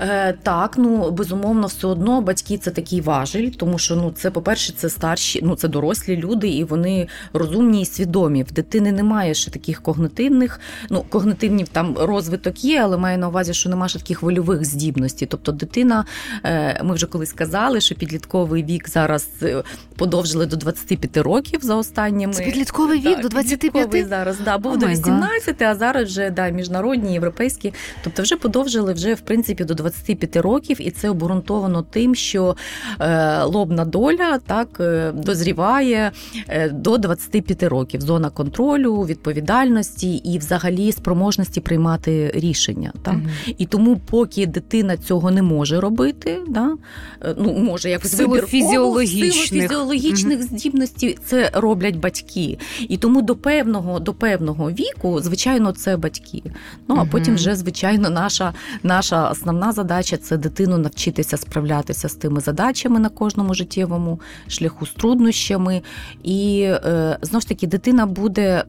[0.02, 4.74] Е, Так, ну безумовно, все одно батьки це такий важель, тому що ну це, по-перше,
[4.76, 8.44] це старші, ну це дорослі люди, і вони розумні і свідомі.
[8.44, 13.54] В дитини немає ще таких когнитивних, ну когнитивні там розвиток є, але маю на увазі,
[13.54, 15.28] що немає ще таких вольових здібностей.
[15.32, 16.06] Тобто, дитина,
[16.44, 19.64] е, ми вже колись сказали, що підлітковий вік зараз е,
[19.96, 22.34] подовжили до 25 років за останніми.
[22.34, 24.08] Це підлітковий вік так, до 25?
[24.08, 24.40] зараз.
[24.40, 27.74] Да, був oh до 18, а зараз вже да, міжнародні, європейські.
[28.04, 32.56] Тобто вже подовжили вже в принципі до 25 років, і це обґрунтовано тим, що
[33.00, 34.82] е, лобна доля так
[35.14, 36.12] дозріває
[36.48, 38.02] е, до 25 років.
[38.02, 42.94] Зона контролю, відповідальності і, взагалі, спроможності приймати рішення.
[43.02, 43.16] Так?
[43.16, 46.76] mm І тому, поки дитина цього не може робити, да,
[47.22, 52.58] е, ну може якось силу фізіологічних, силу фізіологічних mm здібностей це роблять батьки.
[52.90, 56.44] І тому до певного до певного віку, звичайно, це батьки.
[56.88, 62.42] Ну а потім вже звичайно наша наша основна задача це дитину навчитися справлятися з тими
[62.42, 65.82] задачами на кожному життєвому шляху з труднощами.
[66.24, 68.64] І е, знову ж таки, дитина буде.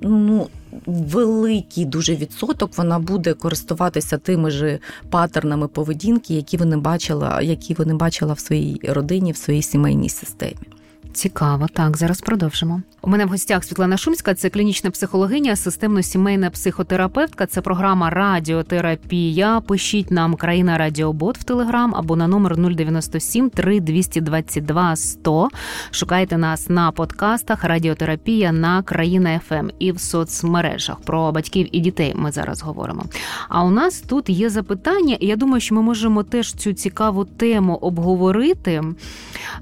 [0.00, 0.46] Ну,
[0.86, 4.78] великий дуже відсоток вона буде користуватися тими ж
[5.10, 10.75] паттернами поведінки, які вони бачила, які вони бачила в своїй родині, в своїй сімейній системі.
[11.16, 12.82] Цікаво, так зараз продовжимо.
[13.02, 17.46] У мене в гостях Світлана Шумська, це клінічна психологиня, системно-сімейна психотерапевтка.
[17.46, 19.60] Це програма Радіотерапія.
[19.60, 25.48] Пишіть нам країна Радіобот в Телеграм або на номер 097 3222 100.
[25.90, 31.00] Шукайте нас на подкастах Радіотерапія на країна ФМ ем і в соцмережах.
[31.00, 33.04] Про батьків і дітей ми зараз говоримо.
[33.48, 37.24] А у нас тут є запитання, і я думаю, що ми можемо теж цю цікаву
[37.24, 38.82] тему обговорити.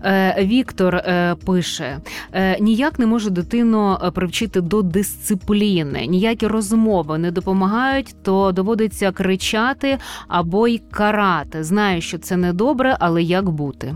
[0.04, 2.00] Е, Віктор е, пише:
[2.32, 9.98] е, ніяк не може дитину привчити до дисципліни, ніякі розмови не допомагають, то доводиться кричати
[10.28, 11.64] або й карати.
[11.64, 13.94] Знаю, що це не добре, але як бути?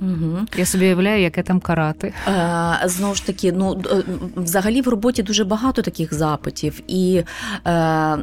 [0.00, 0.38] Угу.
[0.56, 2.14] Я собі уявляю, яке там карати.
[2.28, 4.02] Е, Знову ж таки, ну е,
[4.36, 7.22] взагалі в роботі дуже багато таких запитів, і
[7.66, 8.18] е,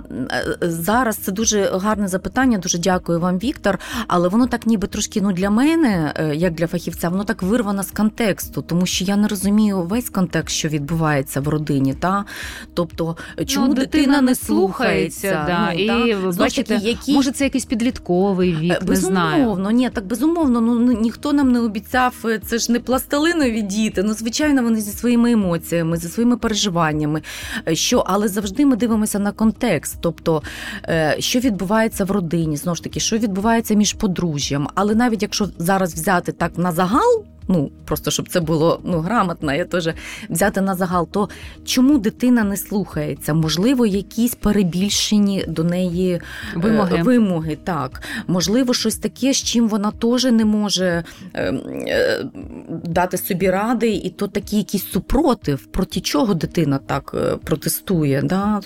[0.62, 2.58] зараз це дуже гарне запитання.
[2.58, 3.80] Дуже дякую вам, Віктор.
[4.08, 7.84] Але воно так, ніби трошки ну для мене, е, як для фахівця, воно так вирвано
[7.84, 11.94] з контексту, тому що я не розумію весь контекст, що відбувається в родині.
[11.94, 12.26] Та
[12.74, 16.32] тобто, чому ну, дитина, дитина не слухається, да, ну, і та?
[16.38, 17.14] бачите, таки, які...
[17.14, 18.84] може це якийсь підлітковий вік.
[18.84, 19.72] Безумовно, не знаю.
[19.72, 20.62] ні, так безумовно.
[20.62, 24.04] Ну ніхто нам не обіцяв, е, це ж не пластилинові діти.
[24.04, 27.22] Ну, звичайно, вони зі своїми емоціями, зі своїми переживаннями.
[27.68, 30.44] Е, що, Але завжди ми дивимося на контекст, тобто
[30.88, 34.68] е, що відбувається в родині, знову ж таки, що відбувається між подружжям.
[34.76, 39.54] Але навіть якщо зараз взяти так на загал ну просто щоб це було ну грамотно,
[39.54, 39.90] я теж
[40.30, 41.30] взяти на загал, то
[41.66, 43.34] чому дитина не слухається?
[43.34, 46.22] Можливо, якісь перебільшені до неї е,
[46.56, 47.04] вимоги.
[47.04, 47.58] вимоги.
[47.64, 51.04] Так, можливо, щось таке, з чим вона теж не може
[51.34, 51.54] е,
[51.88, 52.26] е,
[52.70, 58.22] дати собі ради, і то такий якийсь супротив, проти чого дитина так протестує.
[58.22, 58.62] Да?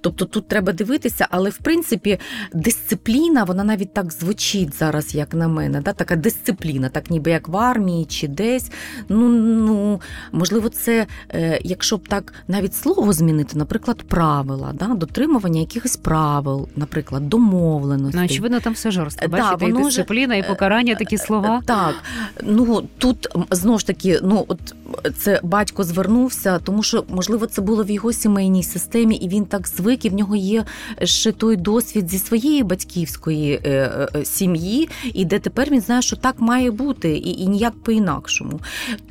[0.00, 2.18] Тобто тут треба дивитися, але в принципі
[2.54, 5.80] дисципліна, вона навіть так звучить зараз, як на мене.
[5.80, 5.92] Да?
[5.92, 8.70] Така дисципліна, так ніби як в армії чи десь.
[9.08, 10.00] Ну, ну
[10.32, 14.86] Можливо, це, е, якщо б так навіть слово змінити, наприклад, правила, да?
[14.86, 18.18] дотримування якихось правил, наприклад, домовленості.
[18.18, 19.28] Ну, очевидно, там все жорстко.
[19.28, 21.62] Бачите, да, і дисципліна, і покарання такі слова.
[21.66, 21.94] Так,
[22.42, 24.74] ну тут знову ж таки, ну от
[25.16, 29.68] це батько звернувся, тому що, можливо, це було в його сімейній системі, і він так
[29.68, 30.64] звик, і в нього є
[31.02, 36.16] ще той досвід зі своєї батьківської е, е, сім'ї, і де тепер він знає, що
[36.16, 38.60] так має бути, і і ніяк по-інакшому.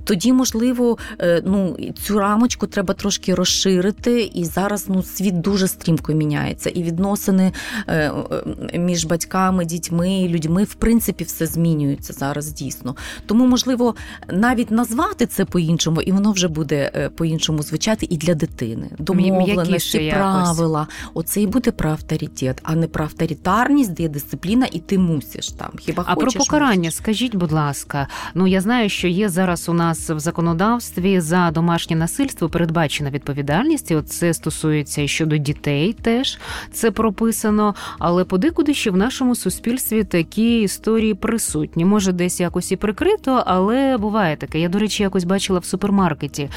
[0.04, 6.14] Тоді, можливо, е, ну цю рамочку треба трошки розширити, і зараз ну світ дуже стрімко
[6.14, 7.52] міняється, і відносини
[8.74, 12.96] між батьками, дітьми, людьми, в принципі, все змінюється зараз дійсно.
[13.26, 13.96] Тому, можливо,
[14.32, 18.90] навіть назвати це по іншому, і воно вже буде е, по-іншому звучати і для дитини.
[19.00, 20.88] Домовленості, правила.
[21.14, 25.50] Оце і буде про авторитет, а не про авторитарність, де є дисципліна, і ти мусиш
[25.50, 25.72] там.
[25.80, 26.76] Хіба а хочеш, про покарання?
[26.76, 26.96] мусиш.
[26.96, 31.96] Скажіть, будь ласка, ну я знаю, що є зараз у нас в законодавстві за домашнє
[31.96, 33.92] насильство передбачена відповідальність.
[33.92, 36.40] і це стосується і щодо дітей, теж
[36.72, 37.76] це прописано.
[38.00, 41.86] Але подекуди ще в нашому суспільстві такі історії присутні.
[41.86, 44.60] Може, десь якось і прикрито, але буває таке.
[44.60, 46.50] Я, до речі, якось бачила в супермаркеті.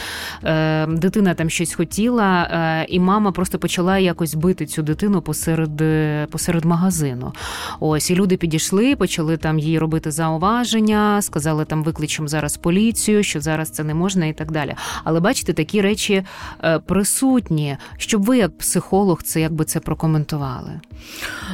[0.44, 5.81] Е, Дитина там щось хотіла, е, і мама просто почала якось бити цю дитину посеред,
[5.81, 7.33] е, посеред магазину.
[7.81, 13.40] Ось і люди підійшли, почали там їй робити зауваження, сказали там викличемо зараз поліцію, що
[13.40, 14.75] зараз це не можна, і так далі.
[15.05, 16.25] Але бачите, такі речі
[16.64, 20.81] е, присутні, щоб ви, як психолог, це якби це прокоментували.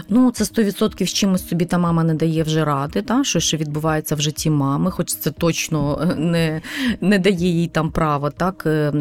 [0.09, 3.57] Ну, це 100% з чимось собі та мама не дає вже ради, та, що ще
[3.57, 6.61] відбувається в житті мами, хоч це точно е, не
[7.01, 8.93] не дає їй там права так, е,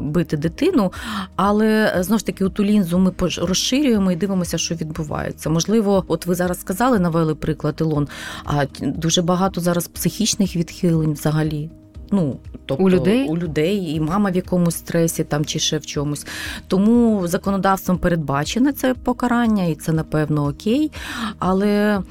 [0.00, 0.92] бити дитину.
[1.36, 5.50] Але знову ж таки, у ту лінзу ми розширюємо і дивимося, що відбувається.
[5.50, 8.08] Можливо, от ви зараз сказали, навели приклад Ілон,
[8.44, 11.70] а дуже багато зараз психічних відхилень взагалі.
[12.10, 15.86] Ну, тобто у людей у людей і мама в якомусь стресі там чи ще в
[15.86, 16.26] чомусь.
[16.66, 20.90] Тому законодавством передбачене це покарання, і це напевно окей.
[21.38, 22.02] Але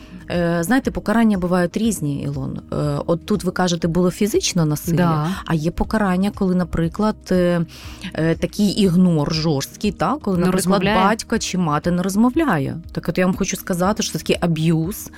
[0.61, 2.59] знаєте, покарання бувають різні, Ілон.
[2.71, 5.29] Е, от тут ви кажете, було фізично насилля, да.
[5.45, 7.65] а є покарання, коли, наприклад, е,
[8.13, 10.19] такий ігнор жорсткий, так?
[10.19, 11.07] коли, не наприклад, розмовляє.
[11.07, 12.77] батько чи мати не розмовляє.
[12.91, 15.11] Так от я вам хочу сказати, що це такий аб'юз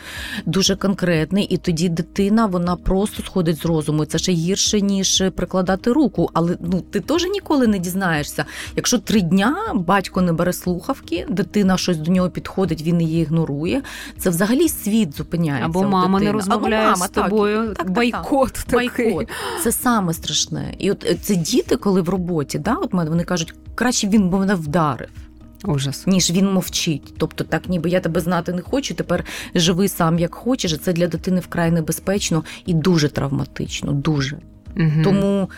[0.46, 4.06] дуже конкретний, і тоді дитина вона просто сходить з розуму.
[4.06, 6.30] Це ще гірше, ніж прикладати руку.
[6.34, 8.46] Але ну ти теж ніколи не дізнаєшся.
[8.76, 13.82] Якщо три дня батько не бере слухавки, дитина щось до нього підходить, він її ігнорує.
[14.18, 15.66] Це взагалі світ світ зупиняється.
[15.66, 17.68] Або мама не розмовляє Або мама, з тобою.
[17.68, 18.54] Так, так, Байкот.
[18.54, 19.28] Так, Байкот.
[19.64, 20.74] Це саме страшне.
[20.78, 24.30] І от е, це діти, коли в роботі, да, от мене вони кажуть, краще він
[24.30, 25.10] би мене вдарив.
[25.66, 26.08] Ужас.
[26.08, 27.14] Ніж він мовчить.
[27.18, 30.78] Тобто, так ніби я тебе знати не хочу, тепер живи сам як хочеш.
[30.80, 33.92] Це для дитини вкрай небезпечно і дуже травматично.
[33.92, 34.38] Дуже.
[34.78, 35.04] Угу.
[35.04, 35.50] Тому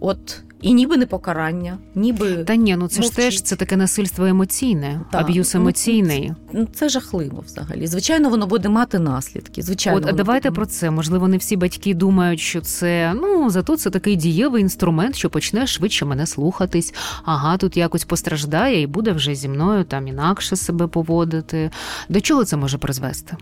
[0.00, 3.12] от і ніби не покарання, ніби та ні, ну це мовчить.
[3.12, 5.20] ж теж це таке насильство емоційне, Так.
[5.20, 6.32] аб'юз Ну, емоційний.
[6.52, 7.86] Ну, це жахливо взагалі.
[7.86, 9.62] Звичайно, воно буде мати наслідки.
[9.62, 10.56] Звичайно, От давайте буде.
[10.56, 10.90] про це.
[10.90, 15.66] Можливо, не всі батьки думають, що це ну зато це такий дієвий інструмент, що почне
[15.66, 16.94] швидше мене слухатись.
[17.24, 21.70] Ага, тут якось постраждає і буде вже зі мною там інакше себе поводити.
[22.08, 23.36] До чого це може призвести?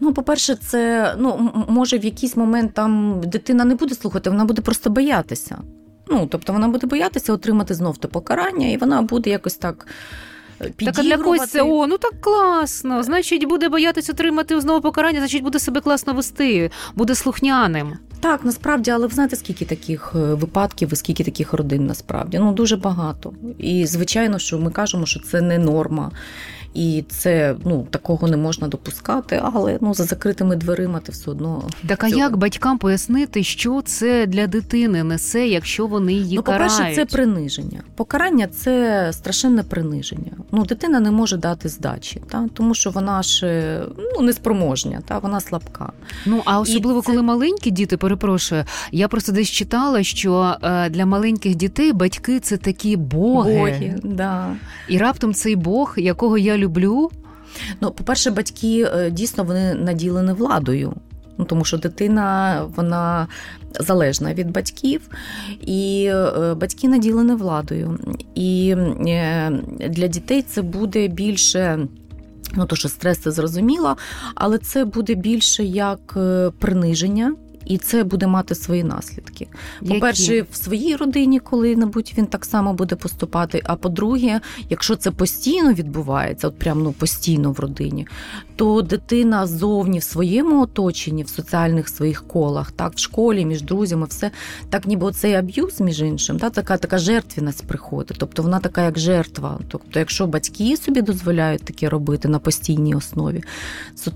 [0.00, 4.62] Ну, по-перше, це ну може в якийсь момент там дитина не буде слухати, вона буде
[4.62, 5.58] просто боятися.
[6.08, 9.86] Ну, тобто вона буде боятися отримати знов те покарання, і вона буде якось так.
[10.58, 13.02] Так а для когось це о, ну так класно.
[13.02, 17.92] Значить, буде боятися отримати знову покарання, значить буде себе класно вести, буде слухняним.
[18.20, 22.38] Так, насправді, але ви знаєте, скільки таких е, випадків і скільки таких родин насправді?
[22.38, 23.32] Ну дуже багато.
[23.58, 26.10] І звичайно, що ми кажемо, що це не норма.
[26.74, 31.62] І це ну такого не можна допускати, але ну за закритими дверима ти все одно.
[31.86, 32.20] Так а цього.
[32.20, 36.72] як батькам пояснити, що це для дитини несе, якщо вони її ну, карають?
[36.72, 37.82] по-перше, це приниження.
[37.94, 40.32] Покарання це страшенне приниження.
[40.52, 43.46] Ну, дитина не може дати здачі, та тому що вона ж
[44.14, 45.92] ну неспроможня, та вона слабка.
[46.26, 47.06] Ну а особливо це...
[47.06, 52.56] коли маленькі діти, перепрошую, я просто десь читала, що е, для маленьких дітей батьки це
[52.56, 53.58] такі боги.
[53.58, 54.56] Боги, да.
[54.88, 56.63] І раптом цей Бог, якого я люблю.
[57.80, 60.92] Ну, по-перше, батьки е, дійсно вони наділені владою.
[61.38, 63.26] Ну, тому що дитина вона
[63.80, 65.00] залежна від батьків,
[65.60, 67.98] і е, батьки наділені владою.
[68.34, 68.74] І
[69.06, 69.50] е,
[69.88, 71.86] для дітей це буде більше.
[72.56, 73.96] Ну, то що стрес це зрозуміло,
[74.34, 76.18] але це буде більше як
[76.58, 77.34] приниження.
[77.66, 79.48] І це буде мати свої наслідки.
[79.88, 83.62] По-перше, в своїй родині, коли-небудь він так само буде поступати.
[83.64, 88.06] А по-друге, якщо це постійно відбувається, от прямо ну, постійно в родині,
[88.56, 94.06] то дитина зовні в своєму оточенні, в соціальних своїх колах, так, в школі, між друзями,
[94.06, 94.30] все
[94.70, 98.16] так, ніби цей аб'юз, між іншим, так, така така жертвість приходить.
[98.20, 99.60] Тобто вона така, як жертва.
[99.68, 103.42] Тобто, якщо батьки собі дозволяють таке робити на постійній основі,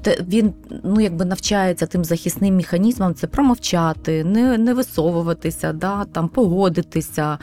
[0.03, 0.53] то він
[0.85, 7.39] ну, якби навчається тим захисним механізмам, це промовчати, не не висовуватися, да, там, погодитися,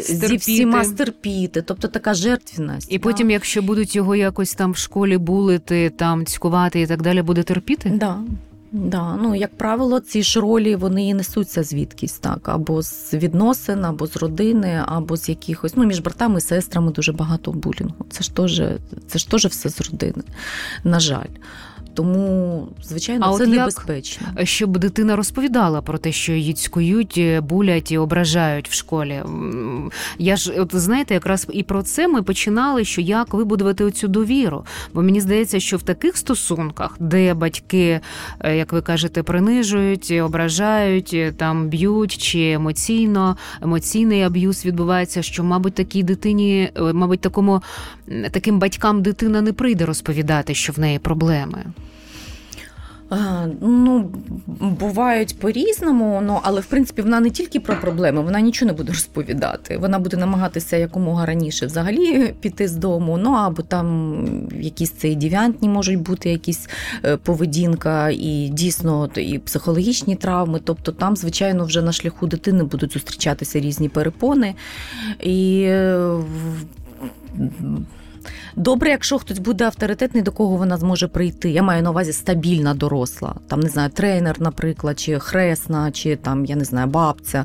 [0.00, 0.28] стерпіти.
[0.28, 1.62] зі всіма стерпіти.
[1.62, 2.92] Тобто така жертвість.
[2.92, 3.02] І да.
[3.02, 7.42] потім, якщо будуть його якось там в школі булити, там цькувати і так далі, буде
[7.42, 7.90] терпіти?
[7.90, 8.18] Да.
[8.72, 13.84] Да, ну як правило, ці ж ролі вони і несуться звідкись, так або з відносин,
[13.84, 18.06] або з родини, або з якихось ну між братами і сестрами дуже багато булінгу.
[18.10, 18.62] Це ж теж
[19.06, 20.22] це ж теж все з родини.
[20.84, 21.34] На жаль.
[22.00, 24.26] Тому, звичайно, а це от небезпечно.
[24.38, 29.22] Як, щоб дитина розповідала про те, що її цькують, е, булять і ображають в школі.
[30.18, 34.64] Я ж, от знаєте, якраз і про це ми починали, що як вибудувати оцю довіру.
[34.94, 38.00] Бо мені здається, що в таких стосунках, де батьки,
[38.40, 45.74] е, як ви кажете, принижують, ображають, там б'ють чи емоційно, емоційний аб'юз відбувається, що, мабуть,
[45.74, 47.62] такій дитині, мабуть, такому
[48.30, 51.64] таким батькам дитина не прийде розповідати, що в неї проблеми.
[53.60, 54.10] Ну,
[54.58, 58.92] бувають по-різному, ну, але в принципі вона не тільки про проблеми, вона нічого не буде
[58.92, 59.78] розповідати.
[59.78, 63.18] Вона буде намагатися якомога раніше взагалі піти з дому.
[63.18, 66.68] Ну або там якісь цей девіантні можуть бути якісь
[67.04, 70.60] е, поведінка, і дійсно і психологічні травми.
[70.64, 74.54] Тобто там, звичайно, вже на шляху дитини будуть зустрічатися різні перепони.
[75.20, 76.16] І е,
[78.56, 81.50] Добре, якщо хтось буде авторитетний, до кого вона зможе прийти.
[81.50, 83.34] Я маю на увазі стабільна доросла.
[83.48, 87.44] Там не знаю, тренер, наприклад, чи хресна, чи там, я не знаю, бабця,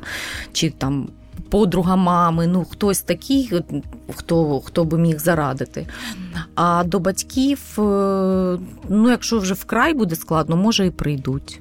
[0.52, 1.08] чи там.
[1.50, 3.52] Подруга мами, ну хтось такий,
[4.14, 5.86] хто хто би міг зарадити.
[6.54, 7.82] А до батьків, е,
[8.88, 11.60] ну якщо вже вкрай буде складно, може і прийдуть,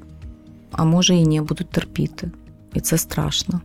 [0.72, 2.32] а може і ні, будуть терпіти.
[2.74, 3.62] І це страшно.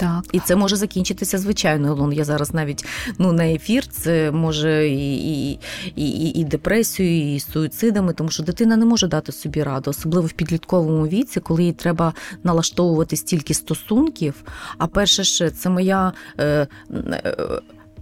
[0.00, 0.24] Так.
[0.32, 1.94] І це може закінчитися звичайно.
[1.94, 2.12] лон.
[2.12, 2.84] Я зараз навіть
[3.18, 5.58] ну на ефір це може і і,
[5.96, 10.32] і, і депресією, і суїцидами, тому що дитина не може дати собі раду, особливо в
[10.32, 14.34] підлітковому віці, коли їй треба налаштовувати стільки стосунків.
[14.78, 16.12] А перше, ще це моя.
[16.38, 17.36] Е, е,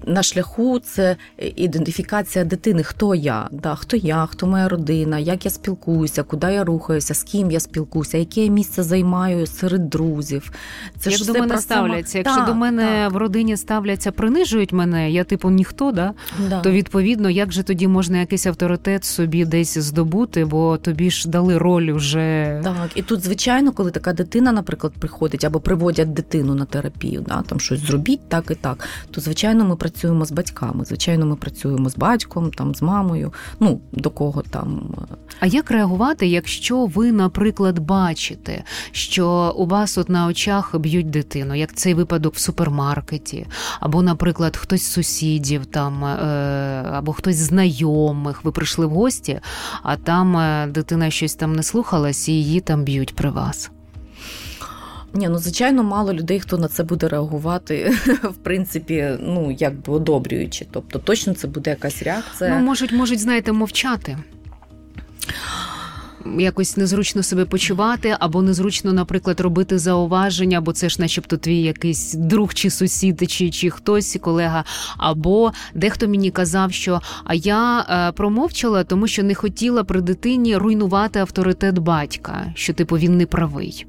[0.06, 1.16] на шляху це
[1.56, 6.64] ідентифікація дитини, хто я, да, хто я, хто моя родина, як я спілкуюся, куди я
[6.64, 10.52] рухаюся, з ким я спілкуюся, яке я місце займаю серед друзів.
[10.98, 12.12] Це як ж до мене про ставляться.
[12.12, 12.22] Само...
[12.24, 13.12] Якщо так, до мене так.
[13.12, 16.14] в родині ставляться, принижують мене, я типу ніхто, да?
[16.48, 16.60] да?
[16.60, 21.58] то відповідно, як же тоді можна якийсь авторитет собі десь здобути, бо тобі ж дали
[21.58, 22.60] роль вже.
[22.64, 27.42] Так, і тут, звичайно, коли така дитина, наприклад, приходить або приводять дитину на терапію, да,
[27.42, 30.84] там щось зробіть так і так, то звичайно ми працюємо з батьками.
[30.84, 33.32] Звичайно, ми працюємо з батьком, там з мамою.
[33.60, 34.94] Ну до кого там.
[35.40, 41.54] А як реагувати, якщо ви, наприклад, бачите, що у вас от на очах б'ють дитину,
[41.54, 43.46] як цей випадок в супермаркеті,
[43.80, 46.18] або, наприклад, хтось з сусідів там, е,
[46.92, 49.40] або хтось з знайомих, ви прийшли в гості,
[49.82, 53.70] а там е, дитина щось там не слухалась і її там б'ють при вас?
[55.14, 60.66] Ні, ну звичайно, мало людей, хто на це буде реагувати, в принципі, ну якби одобрюючи.
[60.70, 62.58] Тобто точно це буде якась реакція.
[62.58, 64.18] Ну, можуть, можуть, знаєте, мовчати.
[66.38, 72.14] Якось незручно себе почувати, або незручно, наприклад, робити зауваження, бо це ж, начебто, твій якийсь
[72.14, 74.64] друг чи сусід, чи чи хтось колега.
[74.96, 80.56] Або дехто мені казав, що а я е, промовчала, тому що не хотіла при дитині
[80.56, 83.86] руйнувати авторитет батька, що типу він не правий.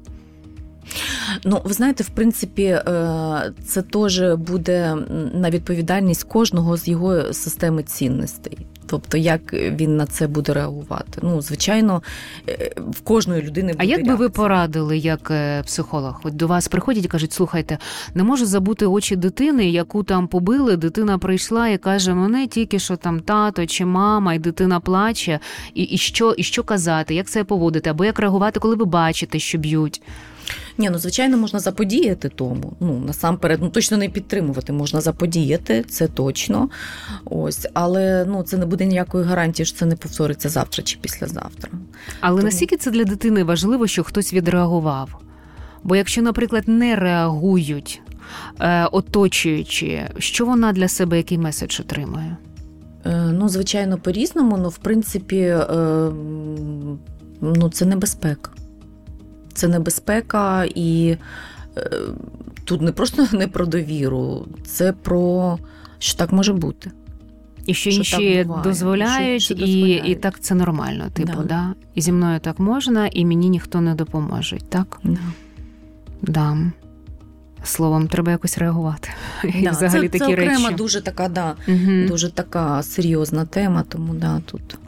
[1.44, 4.96] Ну, ви знаєте, в принципі, е, це теж буде
[5.34, 8.58] на відповідальність кожного з його системи цінностей.
[8.86, 11.20] Тобто, як він на це буде реагувати?
[11.22, 12.02] Ну, звичайно,
[12.48, 14.16] е, в кожної людини буде А як реакція.
[14.16, 16.20] би ви порадили як е, психолог?
[16.24, 17.78] От до вас приходять і кажуть, слухайте,
[18.14, 20.76] не можу забути очі дитини, яку там побили.
[20.76, 25.38] Дитина прийшла і каже: мене тільки що там тато чи мама, і дитина плаче,
[25.74, 29.38] і, і що, і що казати, як це поводити, або як реагувати, коли ви бачите,
[29.38, 30.02] що б'ють.
[30.78, 32.76] Ні, ну звичайно, можна заподіяти тому.
[32.80, 36.68] Ну насамперед, ну точно не підтримувати, можна заподіяти, це точно.
[37.24, 41.70] Ось, але ну це не буде ніякої гарантії, що це не повториться завтра чи післязавтра.
[42.20, 42.46] Але тому...
[42.46, 45.20] наскільки це для дитини важливо, що хтось відреагував?
[45.82, 48.02] Бо якщо, наприклад, не реагують
[48.60, 52.36] е, оточуючи, що вона для себе який меседж отримує?
[53.06, 55.64] Е, ну, звичайно, по-різному, але в принципі, е,
[57.40, 58.50] ну, це небезпека
[59.60, 61.16] це небезпека, і
[61.76, 61.90] е,
[62.64, 65.58] тут не просто не про довіру, це про
[65.98, 66.90] що так може бути.
[67.66, 71.04] І що, що інші дозволяють, що, що і і так це нормально.
[71.12, 71.42] Типу, да.
[71.42, 71.74] да.
[71.94, 75.00] І зі мною так можна, і мені ніхто не допоможе, так?
[75.04, 75.20] Да.
[76.22, 76.58] Да.
[77.64, 79.08] Словом, треба якось реагувати.
[79.62, 82.08] Да, Взагалі це, такі це окрема дуже така, да, угу.
[82.08, 84.78] дуже така серйозна тема, тому да, тут.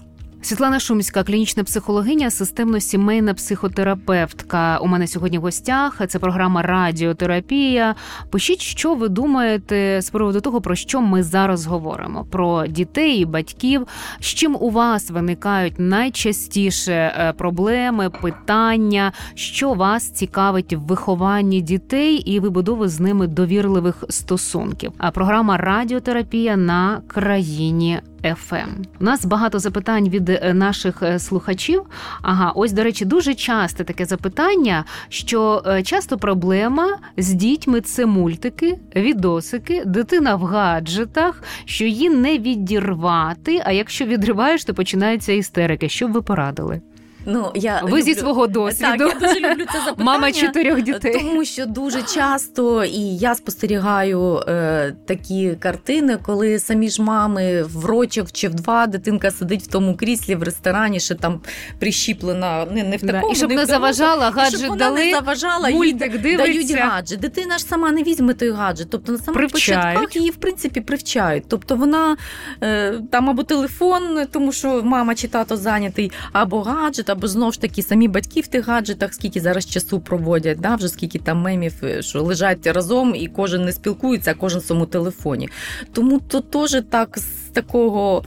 [0.45, 4.78] Світлана Шумська, клінічна психологиня, системно-сімейна психотерапевтка.
[4.78, 6.01] У мене сьогодні в гостях.
[6.09, 7.95] Це програма Радіотерапія.
[8.30, 13.24] Пишіть, що ви думаєте з приводу того, про що ми зараз говоримо: про дітей і
[13.24, 13.86] батьків.
[14.20, 22.16] З чим у вас виникають найчастіше е, проблеми, питання, що вас цікавить в вихованні дітей
[22.16, 24.93] і вибудови з ними довірливих стосунків.
[24.99, 28.68] А програма Радіотерапія на країні FM.
[29.00, 31.82] У нас багато запитань від е, наших е, слухачів.
[32.22, 38.06] Ага, ось до речі, дуже часте таке запитання, що е, часто проблема з дітьми це
[38.06, 43.62] мультики, відосики, дитина в гаджетах, що її не відірвати.
[43.64, 45.88] А якщо відриваєш, то починаються істерики.
[45.88, 46.80] Що б ви порадили?
[47.26, 48.02] Ну я ви люблю...
[48.02, 49.94] зі свого досвіду Так, я дуже люблю це запитання.
[50.04, 51.12] Мама чотирьох дітей.
[51.18, 57.84] Тому що дуже часто і я спостерігаю е, такі картини, коли самі ж мами в
[57.84, 61.40] рочок чи в два дитинка сидить в тому кріслі в ресторані, що там
[61.78, 63.26] прищіплена не, не в такому.
[63.26, 63.32] Да.
[63.32, 66.46] І щоб не, не заважала, гаджет щоб вона дали, не заважала, мультик дивиться.
[66.46, 67.20] дають гаджет.
[67.20, 68.90] Дитина ж сама не візьме той гаджет.
[68.90, 69.82] Тобто на самих Привчають.
[69.84, 71.44] початках її в принципі привчають.
[71.48, 72.16] Тобто вона
[72.62, 77.60] е, там або телефон, тому що мама чи тато зайнятий, або гаджет, або знов ж
[77.60, 81.74] таки самі батьки в тих гаджетах, скільки зараз часу проводять, да, вже скільки там мемів,
[81.82, 85.48] е, що лежать разом, і кожен не спілкується, а кожен в своєму телефоні.
[85.92, 88.24] Тому то теж так з такого.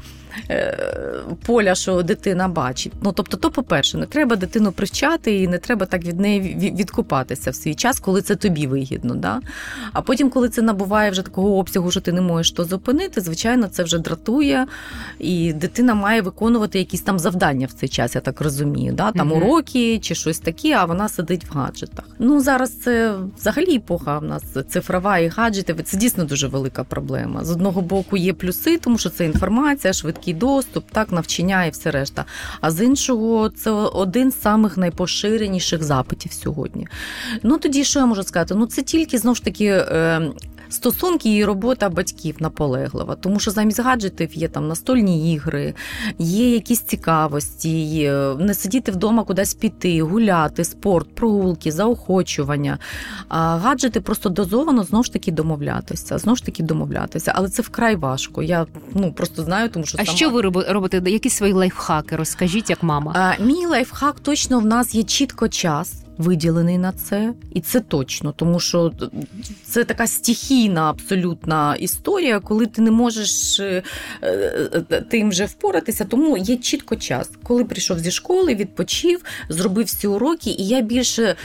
[0.49, 0.77] Е,
[1.45, 2.93] Поля, що дитина бачить.
[3.01, 6.75] Ну тобто, то, по-перше, не треба дитину привчати і не треба так від неї ві-
[6.77, 9.15] відкупатися в свій час, коли це тобі вигідно.
[9.15, 9.39] Да?
[9.93, 13.67] А потім, коли це набуває вже такого обсягу, що ти не можеш то зупинити, звичайно,
[13.67, 14.67] це вже дратує,
[15.19, 18.93] і дитина має виконувати якісь там завдання в цей час, я так розумію.
[18.93, 19.11] Да?
[19.11, 19.37] Там Мгм.
[19.37, 22.05] уроки чи щось таке, а вона сидить в гаджетах.
[22.19, 25.75] Ну зараз це взагалі епоха в нас цифрова і гаджети.
[25.83, 27.43] Це дійсно дуже велика проблема.
[27.43, 29.93] З одного боку є плюси, тому що це інформація,
[30.25, 32.25] швидкий доступ, так навчання і все решта.
[32.61, 36.87] А з іншого, це один з самих найпоширеніших запитів сьогодні.
[37.43, 38.55] Ну тоді що я можу сказати?
[38.55, 39.85] Ну це тільки знову ж таки.
[40.75, 45.73] Стосунки і робота батьків наполеглива, тому що замість гаджетів є там настольні ігри,
[46.19, 48.09] є якісь цікавості,
[48.39, 52.77] не сидіти вдома кудись піти, гуляти, спорт, прогулки, заохочування.
[53.27, 56.17] А гаджети просто дозовано знову ж таки домовлятися.
[56.17, 58.43] Знову ж таки домовлятися, але це вкрай важко.
[58.43, 60.17] Я ну просто знаю, тому що А сама...
[60.17, 60.73] що ви робите?
[60.73, 61.01] робите?
[61.05, 62.15] Якісь свої лайфхаки?
[62.15, 63.35] Розкажіть, як мама.
[63.39, 66.04] А, мій лайфхак точно в нас є чітко час.
[66.17, 68.91] Виділений на це, і це точно, тому що
[69.63, 73.83] це така стихійна абсолютна історія, коли ти не можеш е,
[74.23, 76.05] е, тим вже впоратися.
[76.05, 81.35] Тому є чітко час, коли прийшов зі школи, відпочив, зробив всі уроки, і я більше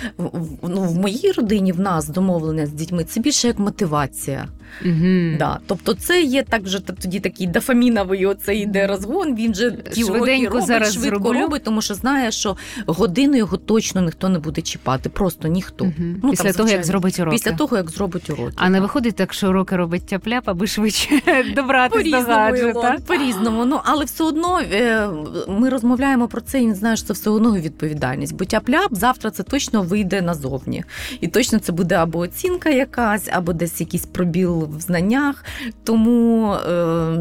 [0.62, 4.48] ну, в моїй родині в нас домовлення з дітьми це більше як мотивація.
[4.84, 5.36] Угу.
[5.38, 5.58] Да.
[5.66, 9.34] Тобто, це є так вже тоді такий дофаміновий оце йде розгон.
[9.34, 11.40] Він вже ті уроки робить, зараз швидко зроблю.
[11.40, 12.56] робить, тому що знає, що
[12.86, 15.08] годину його точно ніхто не буде чіпати.
[15.08, 15.84] Просто ніхто.
[15.84, 15.94] Угу.
[16.22, 17.36] Ну, Після там, того, як зробить уроки.
[17.36, 18.52] Після того, як зробить уроки.
[18.56, 21.08] А не виходить так, що уроки робить тяп-ляп, аби швидше
[21.54, 22.96] добратися до По-різному, гаджета.
[23.06, 23.64] По-різному.
[23.64, 25.08] Ну, але все одно е,
[25.48, 28.34] ми розмовляємо про це і не знаю, що це все одно відповідальність.
[28.34, 30.84] Бо тяп-ляп завтра це точно вийде назовні.
[31.20, 35.44] І точно це буде або оцінка якась, або десь якийсь пробіл в знаннях.
[35.84, 37.18] Тому е,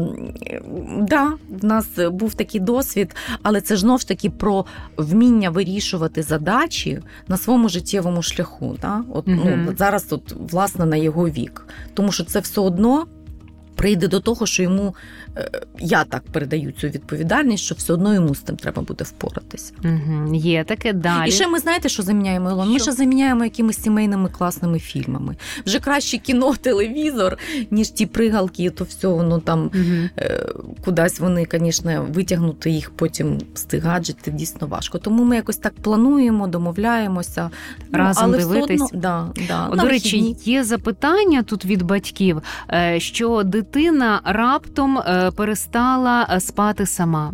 [1.00, 4.66] да, в нас був такий досвід, але це ж ж таки про
[4.96, 8.76] вміння вирішувати задачі на своєму життєвому шляху.
[8.82, 9.02] Да?
[9.12, 11.66] От, ну, зараз тут, власне, на його вік.
[11.94, 13.06] Тому що це все одно.
[13.80, 14.94] Прийде до того, що йому
[15.36, 19.72] е, я так передаю цю відповідальність, що все одно йому з тим треба буде впоратися.
[19.84, 20.34] Угу.
[20.34, 21.28] Є таке далі.
[21.28, 22.72] І ще ми знаєте, що заміняємо Ілон?
[22.72, 25.36] Ми ще заміняємо якимись сімейними класними фільмами.
[25.66, 27.38] Вже краще кіно, телевізор,
[27.70, 30.26] ніж ті пригалки, то все воно там Угу.
[30.84, 34.98] кудись вони, звісно, витягнути їх потім з тих гаджетів дійсно важко.
[34.98, 37.50] Тому ми якось так плануємо, домовляємося.
[37.92, 38.80] Разом але дивитись.
[38.80, 40.52] Все одно, да, да, О, До речі, вихідні.
[40.52, 43.69] є запитання тут від батьків, е, що дитина
[44.24, 47.32] раптом е, перестала е, спати сама.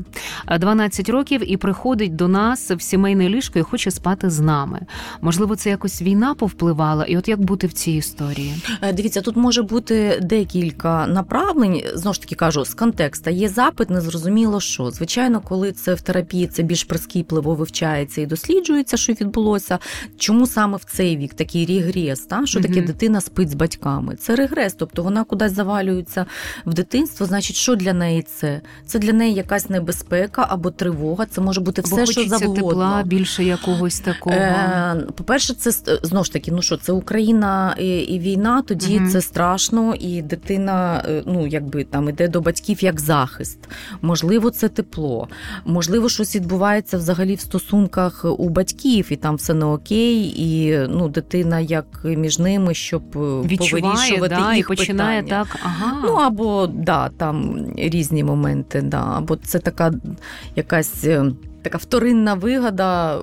[0.48, 4.80] Е, 12 років і приходить до нас в сімейне ліжко і хоче спати з нами.
[5.20, 8.54] Можливо, це якось війна повпливала, і от як бути в цій історії?
[8.82, 11.82] Е, Дивіться, тут може бути декілька направлень.
[11.94, 14.90] Знову ж таки кажу, з контекста є запит, незрозуміло що.
[14.90, 19.78] Звичайно, коли це в терапії це більш прискіпливо вивчається і досліджується, що відбулося.
[20.18, 22.20] Чому саме в цей вік такий регрес?
[22.20, 22.46] Та?
[22.46, 22.86] Що таке Мгм.
[22.86, 24.16] дитина спить з батьками?
[24.16, 26.25] Це регрес, тобто вона кудись завалюється
[26.66, 27.26] в дитинство.
[27.26, 28.60] Значить, що для неї це?
[28.86, 31.26] Це для неї якась небезпека або тривога.
[31.26, 32.54] Це може бути все, Бо що завгодно.
[32.68, 34.36] тепла, більше якогось такого.
[34.36, 39.00] Е, По-перше, це е, знову ж таки, ну що це Україна і, і війна, тоді
[39.00, 39.10] Мгм.
[39.10, 43.58] це страшно, і дитина, е, ну якби там іде до батьків як захист.
[44.02, 45.28] Можливо, це тепло.
[45.64, 51.08] Можливо, щось відбувається взагалі в стосунках у батьків, і там все не окей, і ну
[51.08, 53.18] дитина як між ними, щоб е,
[53.48, 55.44] Відчуває, повирішувати да, і починає питання.
[55.44, 55.56] так.
[55.64, 56.05] Ага.
[56.06, 59.92] Ну або да, там різні моменти, да, або це така
[60.56, 61.32] якась е,
[61.62, 63.20] така вторинна вигода.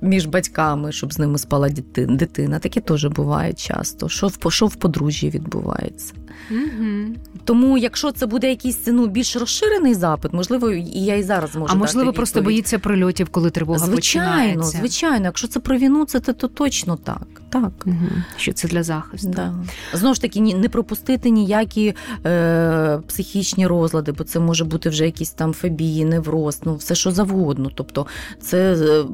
[0.00, 2.58] між батьками, щоб з ними спала дитина.
[2.58, 4.08] Таке теж буває часто.
[4.08, 6.14] Що в що в подружжі відбувається?
[6.50, 7.14] Угу.
[7.44, 11.72] Тому, якщо це буде якийсь ну, більш розширений запит, можливо, і я і зараз можу.
[11.72, 14.62] А можливо, дати просто боїться прильотів, коли тривога звичайно, починається.
[14.62, 15.24] Звичайно, звичайно.
[15.24, 17.26] Якщо це про війну, це то, то точно так.
[17.50, 17.72] Так.
[17.86, 17.96] Угу.
[18.36, 19.28] Що це для захисту.
[19.28, 19.54] Да.
[19.92, 21.94] Знову ж таки, не пропустити ніякі
[22.26, 27.10] е, психічні розлади, бо це може бути вже якісь там фобії, невроз, ну все що
[27.10, 27.70] завгодно.
[27.74, 28.06] Тобто,
[28.40, 29.04] це е,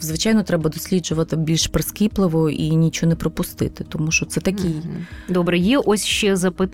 [0.00, 4.70] звичайно треба досліджувати більш прискіпливо і нічого не пропустити, тому що це такі.
[5.28, 6.73] Добре, є ось ще запитання.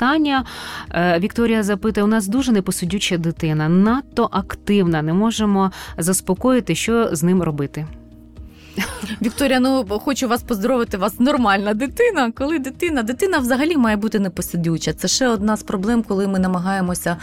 [0.94, 5.03] Е, Вікторія запитує: у нас дуже непосидюча дитина, надто активна.
[5.03, 7.86] Не можемо заспокоїти, що з ним робити.
[9.23, 10.97] Вікторія, ну хочу вас поздоровити.
[10.97, 12.33] Вас нормальна дитина.
[12.35, 14.93] Коли дитина, дитина взагалі має бути непосидюча.
[14.93, 17.16] Це ще одна з проблем, коли ми намагаємося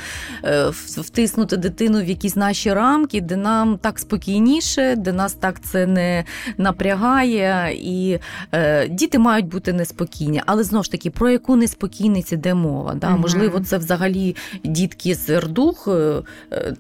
[0.44, 5.86] е, втиснути дитину в якісь наші рамки, де нам так спокійніше, де нас так це
[5.88, 6.24] не
[6.58, 7.76] напрягає.
[7.76, 8.20] І
[8.52, 10.42] е, діти мають бути неспокійні.
[10.46, 12.94] Але знову ж таки, про яку неспокійність іде мова?
[12.96, 13.10] Да?
[13.10, 13.18] Угу.
[13.18, 16.24] Можливо, це взагалі дітки з РДУХ е,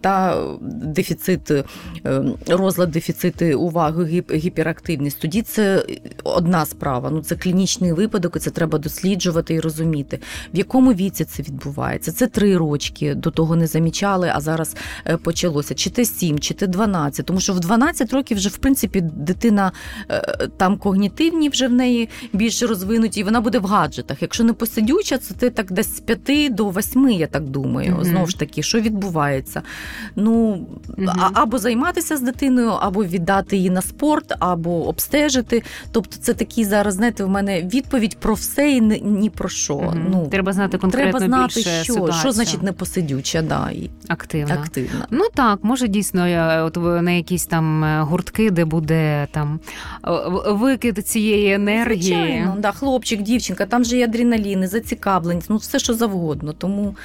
[0.01, 1.63] та дефіцит, е,
[2.47, 5.85] розлад дефіциту уваги гіпер гіперактивність, тоді це
[6.23, 7.09] одна справа.
[7.09, 10.19] Ну це клінічний випадок, і це треба досліджувати і розуміти,
[10.53, 12.11] в якому віці це відбувається.
[12.11, 15.75] Це три рочки, до того не замічали, а зараз е, почалося.
[15.75, 17.25] Чи те сім, чи те 12.
[17.25, 19.71] Тому що в 12 років вже в принципі дитина
[20.09, 24.21] е, там когнітивні вже в неї більше розвинуті, і вона буде в гаджетах.
[24.21, 27.95] Якщо не посидюча, це ти так десь з 5 до 8, я так думаю.
[27.95, 28.05] Mm-hmm.
[28.05, 29.61] Знову ж таки, що відбувається?
[30.15, 30.65] Ну
[30.97, 31.29] mm-hmm.
[31.33, 35.63] або займатися з дитиною, або віддати її на спорт або обстежити.
[35.91, 39.73] Тобто, це такі зараз, знаєте, в мене відповідь про все і ні про що.
[39.73, 39.95] Угу.
[40.09, 42.19] Ну треба знати конкретно треба знати, більше що ситуацію.
[42.19, 44.55] що значить непосидюча, да і активна.
[44.55, 45.07] активна.
[45.11, 46.21] Ну так, може дійсно
[46.65, 49.59] от на якісь там е, гуртки, де буде там
[50.47, 51.97] викид цієї енергії.
[51.97, 56.53] Звичайно, да, хлопчик, дівчинка, там же є адреналіни, зацікавленість, ну все що завгодно.
[56.53, 56.95] Тому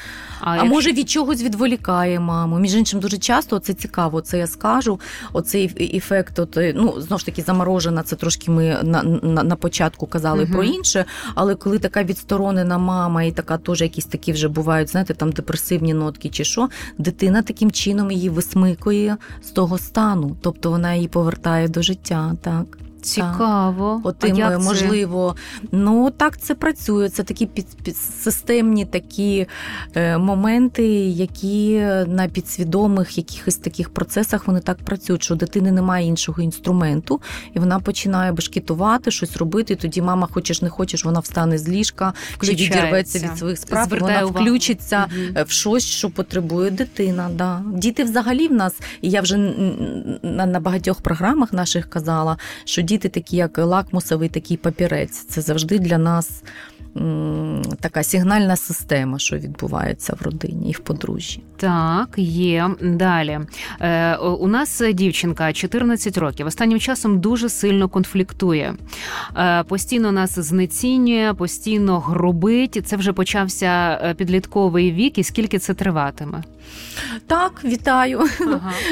[0.43, 0.75] а, а якщо...
[0.75, 2.59] може від чогось відволікає маму.
[2.59, 4.21] Між іншим, дуже часто це цікаво.
[4.21, 5.01] Це я скажу.
[5.33, 8.03] Оцей ефект, от, ну знову ж таки, заморожена.
[8.03, 11.05] Це трошки ми на на, на початку казали uh про інше.
[11.35, 15.95] Але коли така відсторонена мама, і така теж якісь такі вже бувають, знаєте, там депресивні
[15.95, 16.69] нотки чи що,
[16.99, 22.35] дитина таким чином її висмикує з того стану, тобто вона її повертає до життя.
[22.43, 22.82] Так.
[23.03, 24.01] Цікаво.
[24.05, 25.37] Отримує, можливо.
[25.73, 27.09] Ну так це працює.
[27.09, 29.47] Це такі під, під системні такі
[29.95, 36.07] е, моменти, які на підсвідомих якихось таких процесах вони так працюють, що у дитини немає
[36.07, 37.21] іншого інструменту,
[37.55, 39.73] і вона починає бешкетувати, щось робити.
[39.73, 43.89] І тоді мама, хочеш не хочеш, вона встане з ліжка чи відірветься від своїх справ.
[43.89, 44.45] Вона увагу.
[44.45, 45.45] включиться угу.
[45.47, 47.31] в щось, що потребує дитина.
[47.35, 47.63] Да.
[47.75, 49.37] Діти взагалі в нас, і я вже
[50.23, 55.25] на, на багатьох програмах наших казала, що діти такі, як лакмусовий такий папірець.
[55.25, 56.43] Це завжди для нас
[57.81, 61.43] така сигнальна система, що відбувається в родині і в подружжі.
[61.57, 63.41] Так, є далі.
[63.81, 66.47] Е, У нас дівчинка 14 років.
[66.47, 68.75] Останнім часом дуже сильно конфліктує.
[69.37, 72.83] Е, Постійно нас знецінює, постійно гробить.
[72.85, 76.43] Це вже почався е, підлітковий вік, і скільки це триватиме?
[77.27, 78.21] Так, вітаю.
[78.41, 78.73] Ага.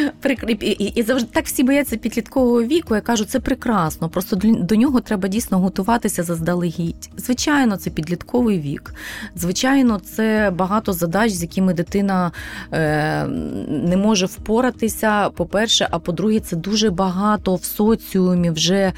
[0.49, 2.95] І, і, і завжди так всі бояться підліткового віку.
[2.95, 4.09] Я кажу, це прекрасно.
[4.09, 7.11] Просто до нього треба дійсно готуватися заздалегідь.
[7.17, 8.95] Звичайно, це підлітковий вік.
[9.37, 12.33] Звичайно, це багато задач, з якими дитина
[12.73, 13.27] е,
[13.69, 15.31] не може впоратися.
[15.31, 18.93] По-перше, а по-друге, це дуже багато в соціумі вже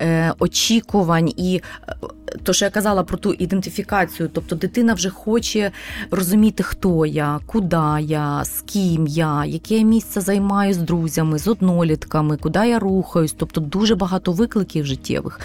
[0.00, 1.94] е, очікувань і е,
[2.42, 5.70] то, що я казала про ту ідентифікацію, тобто дитина вже хоче
[6.10, 11.48] розуміти, хто я, куди я, з ким я, яке я місце займаю з друзями, з
[11.48, 13.34] однолітками, куди я рухаюсь.
[13.38, 15.40] Тобто дуже багато викликів життєвих.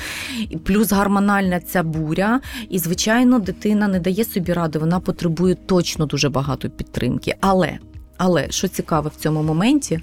[0.64, 2.40] Плюс гормональна ця буря.
[2.70, 7.36] І, звичайно, дитина не дає собі ради, вона потребує точно дуже багато підтримки.
[7.42, 7.80] Але
[8.18, 10.00] але що цікаво в цьому моменті,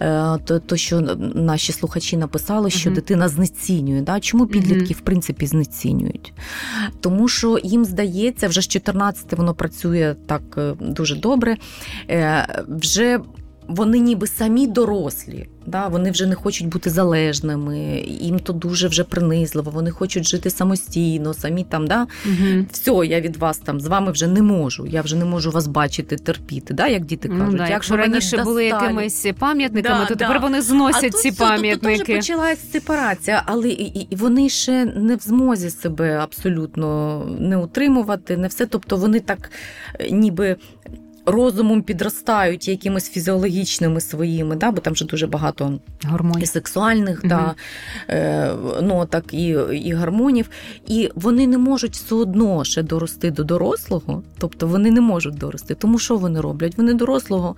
[0.00, 1.00] е, то, то що
[1.34, 2.94] наші слухачі написали, що uh-huh.
[2.94, 4.00] дитина знецінює.
[4.00, 4.20] Да?
[4.20, 4.98] Чому підлітки, uh-huh.
[4.98, 6.32] в принципі, знецінюють?
[7.00, 11.56] Тому що їм здається, вже з 14 воно працює так е, дуже добре.
[12.10, 13.20] Е, вже
[13.70, 15.48] вони ніби самі дорослі.
[15.66, 20.50] Да, Вони вже не хочуть бути залежними, їм то дуже вже принизливо, вони хочуть жити
[20.50, 22.66] самостійно, самі там, да, угу.
[22.72, 24.86] все, я від вас там з вами вже не можу.
[24.86, 27.52] Я вже не можу вас бачити, терпіти, да, як діти ну кажуть.
[27.52, 31.38] Ну, да, Якщо раніше були якимись пам'ятниками, да, то тепер вони зносять а ці тут,
[31.38, 31.98] пам'ятники.
[31.98, 37.56] Тут, тут вже сепарація, але і, і вони ще не в змозі себе абсолютно не
[37.56, 38.66] утримувати, не все.
[38.66, 39.50] Тобто вони так
[40.10, 40.56] ніби
[41.26, 46.42] розумом підростають якимись фізіологічними своїми, да, бо там вже дуже багато Гормонів.
[46.42, 47.54] і сексуальних да,
[48.08, 48.52] е,
[48.82, 50.50] ноток і, і гормонів.
[50.86, 55.74] І вони не можуть все одно ще дорости до дорослого, тобто вони не можуть дорости.
[55.74, 56.78] Тому що вони роблять?
[56.78, 57.56] Вони дорослого.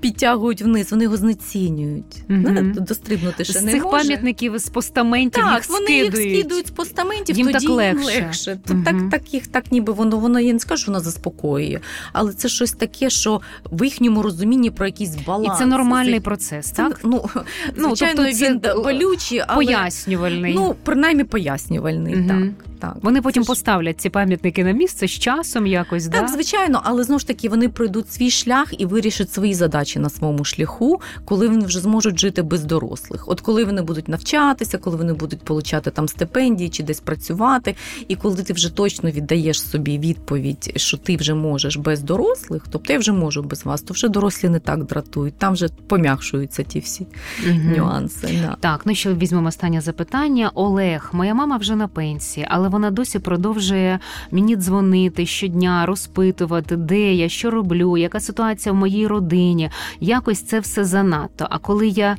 [0.00, 2.22] Підтягують вниз, вони його знецінюють.
[2.28, 3.98] Знаєте, Дострибнути ще З не цих може.
[3.98, 6.26] пам'ятників з постаментів Так, їх вони скидують.
[6.30, 8.12] їх скидують з постаментів, Їм тоді так легше.
[8.14, 8.58] їм легше.
[8.68, 8.84] Мгм.
[8.84, 11.80] так, так їх так ніби воно, воно я не скажу, що воно заспокоює,
[12.12, 13.40] але це щось таке, що
[13.72, 17.00] в їхньому розумінні про якийсь І це нормальний Це- процес, це, так?
[17.04, 17.24] Ну,
[17.76, 20.54] Ну, звичайно, тобто це він болючий, але Пояснювальний.
[20.54, 22.16] ну, принаймні пояснювальний.
[22.16, 22.28] Мгм.
[22.28, 22.38] Так,
[22.80, 22.96] так.
[23.02, 26.32] Вони потім Це ж- поставлять ці пам'ятники на місце з часом якось, Так, да?
[26.32, 30.44] звичайно, але знову ж таки вони пройдуть свій шлях і вирішать свої задачі на своєму
[30.44, 33.28] шляху, коли вони вже зможуть жити без дорослих.
[33.28, 37.74] От коли вони будуть навчатися, коли вони будуть получати там стипендії чи десь працювати,
[38.08, 42.92] і коли ти вже точно віддаєш собі відповідь, що ти вже можеш без дорослих, тобто
[42.92, 46.78] я вже можу без вас, то вже дорослі не так дратують, там вже пом'якшуються ті
[46.80, 47.06] всі
[47.46, 47.72] Мгм.
[47.76, 48.28] нюанси.
[48.42, 48.56] Да.
[48.60, 50.50] Так, ну що візьмемо останнє запитання.
[50.54, 53.98] Олег, моя мама вже на пенсії, але вона досі продовжує
[54.30, 59.70] мені дзвонити щодня, розпитувати, де я, що роблю, яка ситуація в моїй родині.
[60.00, 61.46] Якось це все занадто.
[61.50, 62.16] А коли я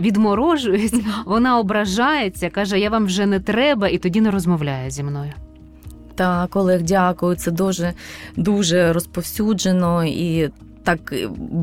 [0.00, 0.94] відморожуюсь,
[1.26, 5.32] вона ображається, каже: Я вам вже не треба, і тоді не розмовляє зі мною.
[6.14, 7.36] Так, Олег, дякую.
[7.36, 7.92] Це дуже
[8.36, 10.50] дуже розповсюджено і.
[10.88, 11.14] Так,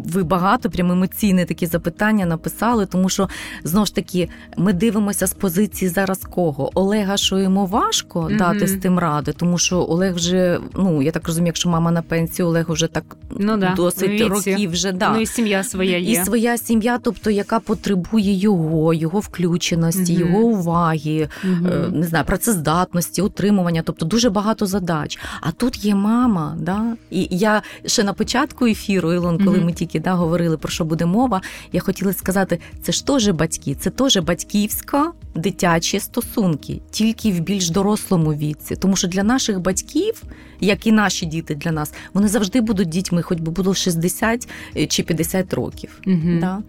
[0.05, 3.29] ви багато прям емоційні такі запитання написали, тому що
[3.63, 6.71] знову ж таки ми дивимося з позиції зараз кого?
[6.73, 8.37] Олега, що йому важко Мгм.
[8.37, 12.01] дати з тим ради, тому що Олег вже, ну я так розумію, якщо мама на
[12.01, 13.03] пенсії, Олег вже так
[13.39, 14.23] Ну да, досить віці.
[14.23, 15.11] років вже да.
[15.11, 16.11] Ну і сім'я своя є.
[16.11, 20.21] І своя сім'я, тобто яка потребує його, його включеності, Мгм.
[20.21, 21.47] його уваги, е,
[21.93, 25.19] не знаю, працездатності, утримування, тобто дуже багато задач.
[25.41, 26.95] А тут є мама, да?
[27.11, 29.65] і я ще на початку ефіру, Ілон, коли Мгм.
[29.65, 31.41] ми тільки да, говорили про що буде мова,
[31.71, 35.11] я хотіла сказати, це ж теж батьки, це теж батьківська.
[35.35, 40.23] Дитячі стосунки тільки в більш дорослому віці, тому що для наших батьків,
[40.59, 44.47] як і наші діти для нас, вони завжди будуть дітьми, хоч би було 60
[44.87, 46.01] чи 50 років.
[46.05, 46.39] Мгм.
[46.39, 46.59] Да?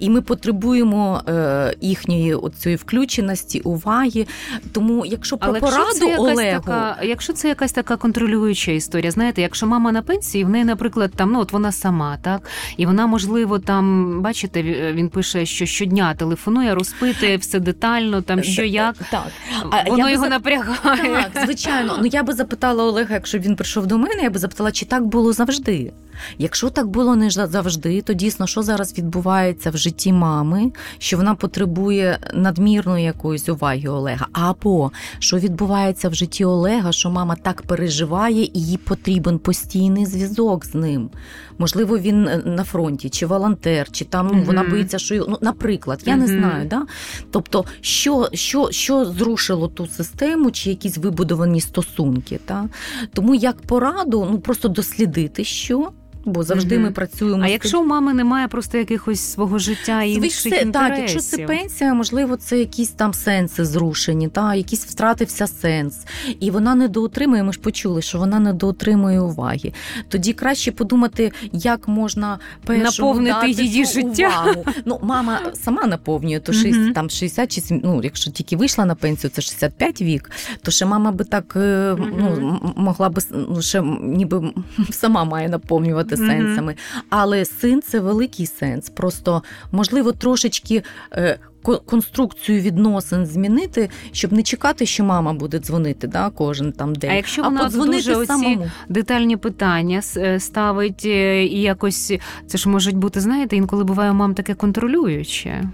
[0.00, 4.26] І ми потребуємо е, їхньої оцієї включеності, уваги.
[4.72, 9.42] Тому, якщо про Але пораду якась Олегу, така, якщо це якась така контролююча історія, знаєте,
[9.42, 12.42] якщо мама на пенсії, в неї, наприклад, там ну от вона сама, так
[12.76, 18.64] і вона, можливо, там бачите, він пише, що щодня телефонує, розпитує все детально, там що
[18.64, 19.26] як так.
[19.72, 21.30] Я воно його зап- напрягає.
[21.32, 21.98] Так, звичайно.
[22.00, 25.06] Ну я би запитала Олега, якщо він прийшов до мене, я би запитала, чи так
[25.06, 25.92] було завжди.
[26.38, 31.16] Якщо так було не за- завжди, то дійсно, що зараз відбувається в житті мами, що
[31.16, 37.62] вона потребує надмірної якоїсь уваги Олега, або що відбувається в житті Олега, що мама так
[37.62, 41.10] переживає, і їй потрібен постійний зв'язок з ним.
[41.58, 45.38] Можливо, він е, на фронті, чи волонтер, чи там ну, вона боїться, що його- ну,
[45.40, 46.68] наприклад, я не знаю.
[46.68, 46.82] Да?
[47.30, 52.40] Тобто, що, що, що зрушило ту систему, чи якісь вибудовані стосунки.
[52.44, 52.68] Та?
[53.12, 55.90] Тому як пораду, ну просто дослідити, що.
[56.26, 57.42] Бо завжди ми працюємо.
[57.44, 60.72] А якщо у мами немає просто якихось свого життя і інших інтересів?
[60.72, 66.04] так, якщо це пенсія, можливо, це якісь там сенси зрушені, та якийсь втратився сенс,
[66.40, 67.42] і вона недоотримує.
[67.42, 69.72] Ми ж почули, що вона недоотримує уваги.
[70.08, 74.28] Тоді краще подумати, як можна Наповнити її життя.
[74.42, 74.64] Увагу.
[74.84, 76.92] Ну, мама сама наповнює, то шість- Мгм.
[76.92, 80.30] там 60 чи ну, якщо тільки вийшла на пенсію, це 65 вік,
[80.62, 84.52] то ще мама би так е, ну, могла би ну, ще ніби
[84.90, 86.26] сама має наповнювати Мгм.
[86.28, 86.76] сенсами.
[87.10, 88.88] Але син це великий сенс.
[88.90, 89.42] Просто
[89.72, 90.82] можливо трошечки.
[91.12, 91.38] е,
[91.86, 97.10] Конструкцію відносин змінити, щоб не чекати, що мама буде дзвонити да, кожен там день.
[97.10, 98.58] А якщо вона подзвонити дуже оці
[98.88, 102.12] детальні питання е, ставить е, і якось
[102.46, 105.64] це ж можуть бути, знаєте, інколи буває мам таке контролююче.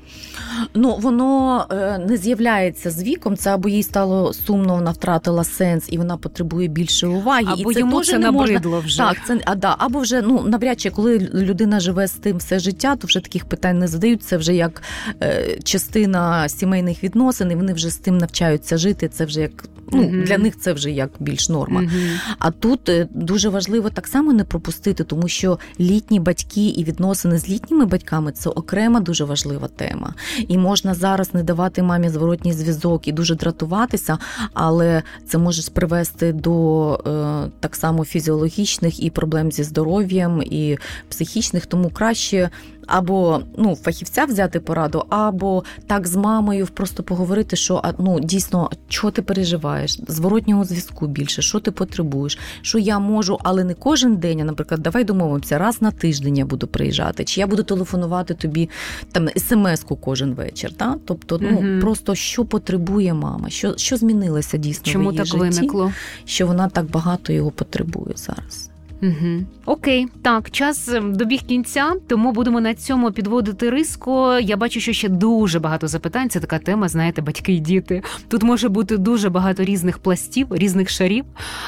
[0.74, 3.36] Ну воно е, не з'являється з віком.
[3.36, 7.46] Це або їй стало сумно, вона втратила сенс і вона потребує більше уваги.
[7.46, 8.32] Або і це йому це можна.
[8.32, 8.98] набридло вже.
[8.98, 12.58] Так, це а да, або вже ну навряд чи коли людина живе з тим все
[12.58, 14.22] життя, то вже таких питань не задають.
[14.22, 14.82] Це вже як
[15.22, 19.08] е, частина сімейних відносин, і вони вже з тим навчаються жити.
[19.08, 20.24] Це вже як ну Мгм.
[20.24, 21.80] для них це вже як більш норма.
[21.80, 21.92] Мгм.
[22.38, 27.38] А тут е, дуже важливо так само не пропустити, тому що літні батьки і відносини
[27.38, 30.14] з літніми батьками це окрема дуже важлива тема.
[30.48, 34.18] І можна зараз не давати мамі зворотній зв'язок і дуже дратуватися,
[34.54, 40.78] але це може привести до е, так само фізіологічних і проблем зі здоров'ям, і
[41.08, 41.66] психічних.
[41.66, 42.50] Тому краще
[42.86, 49.10] або ну, фахівця взяти пораду, або так з мамою просто поговорити, що ну, дійсно, що
[49.10, 54.40] ти переживаєш, зворотнього зв'язку більше, що ти потребуєш, що я можу, але не кожен день.
[54.40, 58.70] а, Наприклад, давай домовимося, раз на тиждень я буду приїжджати, чи я буду телефонувати тобі
[59.12, 60.72] там смс-ку кожен вечір.
[60.72, 60.96] Та?
[61.04, 61.80] Тобто, ну угу.
[61.80, 65.92] просто що потребує мама, що що змінилося дійсно Чому в її так житті, виникло?
[66.24, 68.71] що вона так багато його потребує зараз.
[69.02, 69.44] Угу.
[69.66, 74.32] Окей, так, час ем, добіг кінця, тому будемо на цьому підводити риску.
[74.42, 76.30] Я бачу, що ще дуже багато запитань.
[76.30, 78.02] Це така тема, знаєте, батьки і діти.
[78.28, 81.24] Тут може бути дуже багато різних пластів, різних шарів,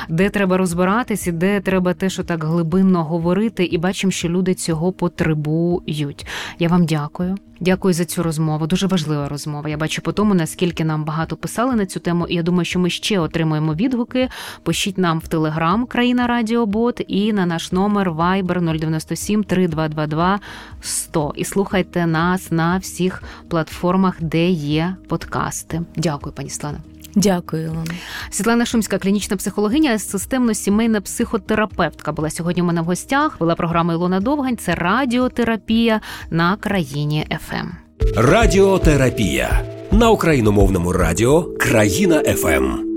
[0.08, 4.54] де треба розбиратись, і де треба те, що так глибинно говорити, і бачимо, що люди
[4.54, 6.26] цього потребують.
[6.58, 7.36] Я вам дякую.
[7.64, 8.66] Дякую за цю розмову.
[8.66, 9.68] Дуже важлива розмова.
[9.68, 12.78] Я бачу по тому, наскільки нам багато писали на цю тему, і я думаю, що
[12.78, 14.28] ми ще отримуємо відгуки.
[14.62, 20.40] Пишіть нам в Телеграм Країна Радіобот і на наш номер Viber 097 3222
[20.80, 21.32] 100.
[21.36, 25.80] І слухайте нас на всіх платформах, де є подкасти.
[25.96, 26.78] Дякую, пані Слана.
[27.16, 27.94] Дякую, Ілона.
[28.30, 33.38] Світлана Шумська, клінічна психологиня, системно-сімейна психотерапевтка, була сьогодні у мене в гостях.
[33.38, 34.56] Була програма Ілона Довгань.
[34.56, 36.00] Це радіотерапія
[36.30, 37.54] на країні ФМ.
[37.56, 37.72] Ем.
[38.16, 39.60] Радіотерапія
[39.92, 42.93] на україномовному радіо Країна ФМ.